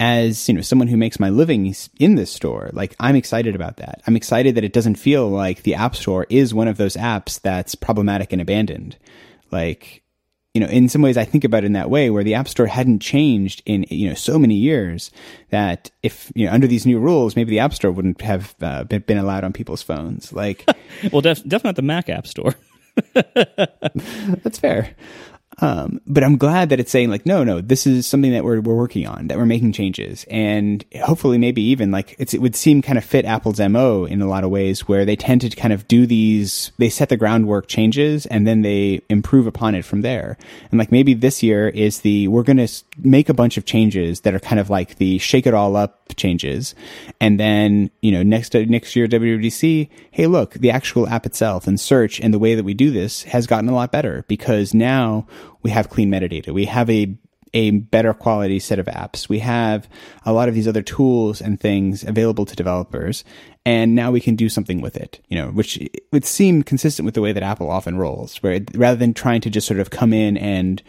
as 0.00 0.48
you 0.48 0.54
know, 0.54 0.60
someone 0.60 0.88
who 0.88 0.96
makes 0.96 1.18
my 1.18 1.28
living 1.28 1.74
in 1.98 2.14
this 2.14 2.32
store, 2.32 2.70
like 2.72 2.94
I'm 3.00 3.16
excited 3.16 3.54
about 3.54 3.78
that. 3.78 4.00
I'm 4.06 4.16
excited 4.16 4.54
that 4.54 4.64
it 4.64 4.72
doesn't 4.72 4.96
feel 4.96 5.28
like 5.28 5.62
the 5.62 5.74
app 5.74 5.96
store 5.96 6.26
is 6.30 6.54
one 6.54 6.68
of 6.68 6.76
those 6.76 6.96
apps 6.96 7.40
that's 7.40 7.74
problematic 7.74 8.32
and 8.32 8.40
abandoned. 8.40 8.96
Like, 9.50 10.02
you 10.54 10.60
know, 10.60 10.68
in 10.68 10.88
some 10.88 11.02
ways, 11.02 11.16
I 11.16 11.24
think 11.24 11.44
about 11.44 11.64
it 11.64 11.66
in 11.66 11.72
that 11.72 11.90
way, 11.90 12.10
where 12.10 12.24
the 12.24 12.34
app 12.34 12.48
store 12.48 12.66
hadn't 12.66 13.00
changed 13.00 13.62
in 13.66 13.84
you 13.90 14.08
know 14.08 14.14
so 14.14 14.38
many 14.38 14.54
years 14.54 15.10
that 15.50 15.90
if 16.02 16.32
you 16.34 16.46
know 16.46 16.52
under 16.52 16.66
these 16.66 16.86
new 16.86 16.98
rules, 16.98 17.36
maybe 17.36 17.50
the 17.50 17.58
app 17.58 17.74
store 17.74 17.90
wouldn't 17.90 18.20
have 18.22 18.54
uh, 18.60 18.84
been 18.84 19.18
allowed 19.18 19.44
on 19.44 19.52
people's 19.52 19.82
phones. 19.82 20.32
Like, 20.32 20.64
well, 21.12 21.22
def- 21.22 21.42
definitely 21.42 21.68
not 21.68 21.76
the 21.76 21.82
Mac 21.82 22.08
app 22.08 22.26
store. 22.26 22.54
That's 24.42 24.58
fair. 24.58 24.94
Um, 25.60 26.00
but 26.06 26.22
I'm 26.22 26.36
glad 26.36 26.68
that 26.68 26.78
it's 26.78 26.90
saying 26.90 27.10
like, 27.10 27.26
no, 27.26 27.42
no, 27.42 27.60
this 27.60 27.86
is 27.86 28.06
something 28.06 28.32
that 28.32 28.44
we're, 28.44 28.60
we're 28.60 28.76
working 28.76 29.06
on, 29.06 29.28
that 29.28 29.38
we're 29.38 29.46
making 29.46 29.72
changes. 29.72 30.24
And 30.30 30.84
hopefully 31.02 31.38
maybe 31.38 31.62
even 31.62 31.90
like 31.90 32.14
it 32.18 32.40
would 32.40 32.54
seem 32.54 32.80
kind 32.80 32.96
of 32.96 33.04
fit 33.04 33.24
Apple's 33.24 33.58
MO 33.58 34.04
in 34.04 34.22
a 34.22 34.28
lot 34.28 34.44
of 34.44 34.50
ways 34.50 34.86
where 34.86 35.04
they 35.04 35.16
tend 35.16 35.40
to 35.40 35.50
kind 35.50 35.72
of 35.72 35.88
do 35.88 36.06
these, 36.06 36.70
they 36.78 36.88
set 36.88 37.08
the 37.08 37.16
groundwork 37.16 37.66
changes 37.66 38.26
and 38.26 38.46
then 38.46 38.62
they 38.62 39.00
improve 39.08 39.46
upon 39.46 39.74
it 39.74 39.84
from 39.84 40.02
there. 40.02 40.38
And 40.70 40.78
like 40.78 40.92
maybe 40.92 41.14
this 41.14 41.42
year 41.42 41.68
is 41.68 42.00
the, 42.02 42.28
we're 42.28 42.44
going 42.44 42.64
to 42.64 42.68
make 42.98 43.28
a 43.28 43.34
bunch 43.34 43.56
of 43.56 43.64
changes 43.64 44.20
that 44.20 44.34
are 44.34 44.40
kind 44.40 44.60
of 44.60 44.70
like 44.70 44.96
the 44.96 45.18
shake 45.18 45.46
it 45.46 45.54
all 45.54 45.74
up 45.74 45.96
changes. 46.16 46.74
And 47.20 47.38
then, 47.38 47.90
you 48.00 48.12
know, 48.12 48.22
next, 48.22 48.54
next 48.54 48.94
year 48.94 49.08
WWDC, 49.08 49.88
hey, 50.10 50.26
look, 50.26 50.54
the 50.54 50.70
actual 50.70 51.08
app 51.08 51.26
itself 51.26 51.66
and 51.66 51.80
search 51.80 52.20
and 52.20 52.32
the 52.32 52.38
way 52.38 52.54
that 52.54 52.64
we 52.64 52.74
do 52.74 52.90
this 52.90 53.24
has 53.24 53.46
gotten 53.46 53.68
a 53.68 53.74
lot 53.74 53.92
better 53.92 54.24
because 54.28 54.72
now 54.72 55.26
we 55.62 55.70
have 55.70 55.88
clean 55.88 56.10
metadata. 56.10 56.52
We 56.52 56.66
have 56.66 56.88
a 56.90 57.16
a 57.54 57.70
better 57.70 58.12
quality 58.12 58.58
set 58.58 58.78
of 58.78 58.86
apps. 58.86 59.28
We 59.28 59.38
have 59.38 59.88
a 60.24 60.32
lot 60.32 60.48
of 60.48 60.54
these 60.54 60.68
other 60.68 60.82
tools 60.82 61.40
and 61.40 61.58
things 61.58 62.04
available 62.04 62.44
to 62.46 62.56
developers, 62.56 63.24
and 63.64 63.94
now 63.94 64.10
we 64.10 64.20
can 64.20 64.36
do 64.36 64.48
something 64.48 64.80
with 64.80 64.96
it. 64.96 65.20
You 65.28 65.38
know, 65.38 65.48
which 65.48 65.78
would 66.12 66.24
seem 66.24 66.62
consistent 66.62 67.04
with 67.04 67.14
the 67.14 67.20
way 67.20 67.32
that 67.32 67.42
Apple 67.42 67.70
often 67.70 67.96
rolls, 67.96 68.36
where 68.42 68.60
rather 68.74 68.98
than 68.98 69.14
trying 69.14 69.40
to 69.42 69.50
just 69.50 69.66
sort 69.66 69.80
of 69.80 69.90
come 69.90 70.12
in 70.12 70.36
and 70.36 70.82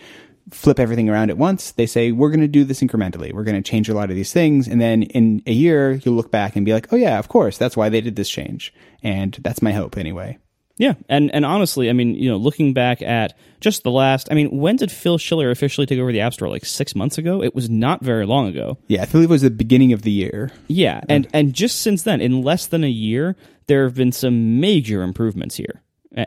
flip 0.51 0.79
everything 0.79 1.09
around 1.09 1.29
at 1.29 1.37
once, 1.37 1.71
they 1.71 1.85
say 1.85 2.11
we're 2.11 2.31
going 2.31 2.39
to 2.41 2.47
do 2.47 2.63
this 2.63 2.81
incrementally. 2.81 3.31
We're 3.31 3.43
going 3.43 3.61
to 3.61 3.69
change 3.69 3.87
a 3.87 3.93
lot 3.93 4.09
of 4.09 4.15
these 4.15 4.33
things, 4.33 4.67
and 4.67 4.81
then 4.81 5.03
in 5.03 5.41
a 5.45 5.53
year 5.53 5.93
you'll 6.03 6.15
look 6.15 6.31
back 6.31 6.55
and 6.55 6.65
be 6.65 6.73
like, 6.73 6.91
oh 6.91 6.97
yeah, 6.97 7.19
of 7.19 7.27
course, 7.27 7.57
that's 7.57 7.77
why 7.77 7.89
they 7.89 8.01
did 8.01 8.15
this 8.15 8.29
change, 8.29 8.73
and 9.03 9.37
that's 9.41 9.61
my 9.61 9.71
hope 9.71 9.97
anyway. 9.97 10.37
Yeah, 10.79 10.93
and 11.09 11.29
and 11.35 11.45
honestly, 11.45 11.89
I 11.89 11.93
mean, 11.93 12.15
you 12.15 12.29
know, 12.29 12.37
looking 12.37 12.73
back 12.73 13.01
at 13.01 13.37
just 13.59 13.83
the 13.83 13.91
last, 13.91 14.29
I 14.31 14.33
mean, 14.33 14.57
when 14.57 14.77
did 14.77 14.89
Phil 14.89 15.17
Schiller 15.17 15.51
officially 15.51 15.85
take 15.85 15.99
over 15.99 16.13
the 16.13 16.21
App 16.21 16.33
Store? 16.33 16.47
Like 16.47 16.63
six 16.63 16.95
months 16.95 17.17
ago. 17.17 17.43
It 17.43 17.53
was 17.53 17.69
not 17.69 18.01
very 18.01 18.25
long 18.25 18.47
ago. 18.47 18.77
Yeah, 18.87 19.01
I 19.01 19.05
believe 19.05 19.29
it 19.29 19.33
was 19.33 19.41
the 19.41 19.49
beginning 19.49 19.91
of 19.91 20.03
the 20.03 20.11
year. 20.11 20.53
Yeah, 20.67 21.01
and 21.09 21.27
and 21.33 21.53
just 21.53 21.81
since 21.81 22.03
then, 22.03 22.21
in 22.21 22.43
less 22.43 22.65
than 22.65 22.85
a 22.85 22.89
year, 22.89 23.35
there 23.67 23.83
have 23.83 23.95
been 23.95 24.13
some 24.13 24.61
major 24.61 25.03
improvements 25.03 25.55
here. 25.55 25.81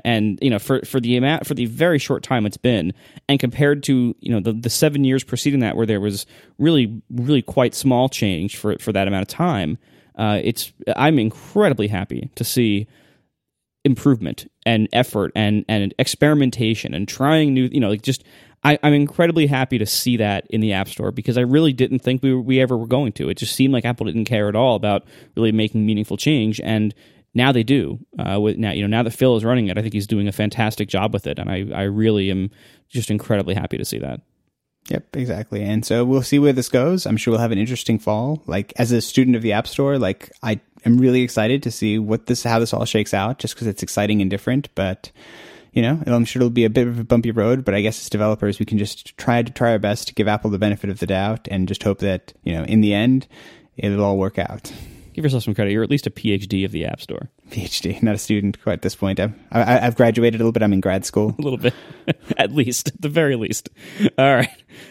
And 0.04 0.38
you 0.42 0.50
know, 0.50 0.58
for 0.58 0.82
for 0.82 1.00
the 1.00 1.16
amount 1.16 1.46
for 1.46 1.54
the 1.54 1.64
very 1.64 1.98
short 1.98 2.22
time 2.22 2.44
it's 2.44 2.58
been, 2.58 2.92
and 3.30 3.40
compared 3.40 3.82
to 3.84 4.14
you 4.20 4.32
know 4.32 4.40
the 4.40 4.52
the 4.52 4.70
seven 4.70 5.02
years 5.02 5.24
preceding 5.24 5.60
that, 5.60 5.76
where 5.76 5.86
there 5.86 6.00
was 6.00 6.26
really 6.58 7.00
really 7.10 7.40
quite 7.40 7.74
small 7.74 8.10
change 8.10 8.58
for 8.58 8.76
for 8.78 8.92
that 8.92 9.08
amount 9.08 9.22
of 9.22 9.28
time, 9.28 9.78
uh, 10.16 10.38
it's 10.44 10.74
I'm 10.94 11.18
incredibly 11.18 11.88
happy 11.88 12.30
to 12.34 12.44
see 12.44 12.86
improvement 13.84 14.50
and 14.64 14.88
effort 14.92 15.32
and 15.34 15.64
and 15.68 15.92
experimentation 15.98 16.94
and 16.94 17.08
trying 17.08 17.52
new 17.52 17.68
you 17.72 17.80
know 17.80 17.88
like 17.88 18.02
just 18.02 18.22
I, 18.64 18.78
am 18.82 18.92
incredibly 18.92 19.46
happy 19.46 19.78
to 19.78 19.86
see 19.86 20.16
that 20.18 20.46
in 20.48 20.60
the 20.60 20.72
App 20.72 20.88
Store 20.88 21.10
because 21.10 21.36
I 21.36 21.40
really 21.40 21.72
didn't 21.72 21.98
think 21.98 22.22
we 22.22 22.34
we 22.34 22.60
ever 22.60 22.76
were 22.76 22.86
going 22.86 23.12
to. 23.12 23.28
It 23.28 23.38
just 23.38 23.56
seemed 23.56 23.72
like 23.72 23.84
Apple 23.84 24.06
didn't 24.06 24.26
care 24.26 24.48
at 24.48 24.54
all 24.54 24.76
about 24.76 25.04
really 25.36 25.52
making 25.52 25.84
meaningful 25.84 26.16
change, 26.16 26.60
and 26.60 26.94
now 27.34 27.50
they 27.50 27.64
do. 27.64 27.98
Uh, 28.18 28.40
with 28.40 28.58
now 28.58 28.70
you 28.70 28.82
know 28.82 28.96
now 28.96 29.02
that 29.02 29.10
Phil 29.12 29.36
is 29.36 29.44
running 29.44 29.66
it, 29.66 29.78
I 29.78 29.82
think 29.82 29.94
he's 29.94 30.06
doing 30.06 30.28
a 30.28 30.32
fantastic 30.32 30.88
job 30.88 31.12
with 31.12 31.26
it, 31.26 31.38
and 31.38 31.50
I 31.50 31.66
I 31.74 31.82
really 31.82 32.30
am 32.30 32.50
just 32.88 33.10
incredibly 33.10 33.54
happy 33.54 33.78
to 33.78 33.84
see 33.84 33.98
that. 33.98 34.20
Yep, 34.90 35.16
exactly. 35.16 35.62
And 35.62 35.84
so 35.84 36.04
we'll 36.04 36.22
see 36.22 36.38
where 36.38 36.52
this 36.52 36.68
goes. 36.68 37.06
I'm 37.06 37.16
sure 37.16 37.32
we'll 37.32 37.40
have 37.40 37.52
an 37.52 37.58
interesting 37.58 37.98
fall. 37.98 38.42
Like 38.46 38.72
as 38.76 38.90
a 38.90 39.00
student 39.00 39.36
of 39.36 39.42
the 39.42 39.52
App 39.52 39.66
Store, 39.66 39.98
like 39.98 40.30
I 40.42 40.60
am 40.84 40.98
really 40.98 41.22
excited 41.22 41.62
to 41.64 41.70
see 41.70 41.98
what 41.98 42.26
this 42.26 42.42
how 42.42 42.58
this 42.58 42.72
all 42.72 42.84
shakes 42.84 43.14
out 43.14 43.38
just 43.38 43.54
because 43.54 43.66
it's 43.66 43.82
exciting 43.82 44.20
and 44.20 44.30
different, 44.30 44.68
but 44.74 45.10
you 45.72 45.80
know, 45.80 46.02
I'm 46.06 46.24
sure 46.24 46.40
it'll 46.40 46.50
be 46.50 46.64
a 46.64 46.70
bit 46.70 46.86
of 46.86 46.98
a 46.98 47.04
bumpy 47.04 47.30
road, 47.30 47.64
but 47.64 47.74
I 47.74 47.80
guess 47.80 47.98
as 47.98 48.10
developers, 48.10 48.58
we 48.58 48.66
can 48.66 48.78
just 48.78 49.16
try 49.16 49.42
to 49.42 49.50
try 49.50 49.72
our 49.72 49.78
best 49.78 50.08
to 50.08 50.14
give 50.14 50.28
Apple 50.28 50.50
the 50.50 50.58
benefit 50.58 50.90
of 50.90 50.98
the 50.98 51.06
doubt 51.06 51.48
and 51.50 51.66
just 51.66 51.82
hope 51.82 52.00
that, 52.00 52.34
you 52.44 52.52
know, 52.52 52.64
in 52.64 52.82
the 52.82 52.92
end, 52.92 53.26
it'll 53.76 54.04
all 54.04 54.18
work 54.18 54.38
out. 54.38 54.70
Give 55.14 55.24
yourself 55.24 55.44
some 55.44 55.54
credit. 55.54 55.72
You're 55.72 55.82
at 55.82 55.90
least 55.90 56.06
a 56.06 56.10
PhD 56.10 56.64
of 56.64 56.72
the 56.72 56.86
App 56.86 57.00
Store. 57.00 57.30
PhD, 57.50 58.02
not 58.02 58.14
a 58.14 58.18
student 58.18 58.62
quite 58.62 58.74
at 58.74 58.82
this 58.82 58.94
point. 58.94 59.20
I've, 59.20 59.34
I, 59.50 59.80
I've 59.80 59.96
graduated 59.96 60.40
a 60.40 60.42
little 60.42 60.52
bit. 60.52 60.62
I'm 60.62 60.72
in 60.72 60.80
grad 60.80 61.04
school. 61.04 61.34
A 61.38 61.42
little 61.42 61.58
bit, 61.58 61.74
at 62.38 62.52
least, 62.52 62.88
at 62.88 63.00
the 63.00 63.10
very 63.10 63.36
least. 63.36 63.68
All 64.16 64.34
right. 64.34 64.48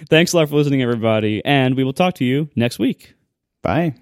Thanks 0.10 0.34
a 0.34 0.38
lot 0.38 0.50
for 0.50 0.56
listening, 0.56 0.82
everybody. 0.84 1.42
And 1.44 1.76
we 1.76 1.84
will 1.84 1.94
talk 1.94 2.16
to 2.16 2.26
you 2.26 2.50
next 2.56 2.78
week. 2.78 3.16
Bye. 3.64 3.96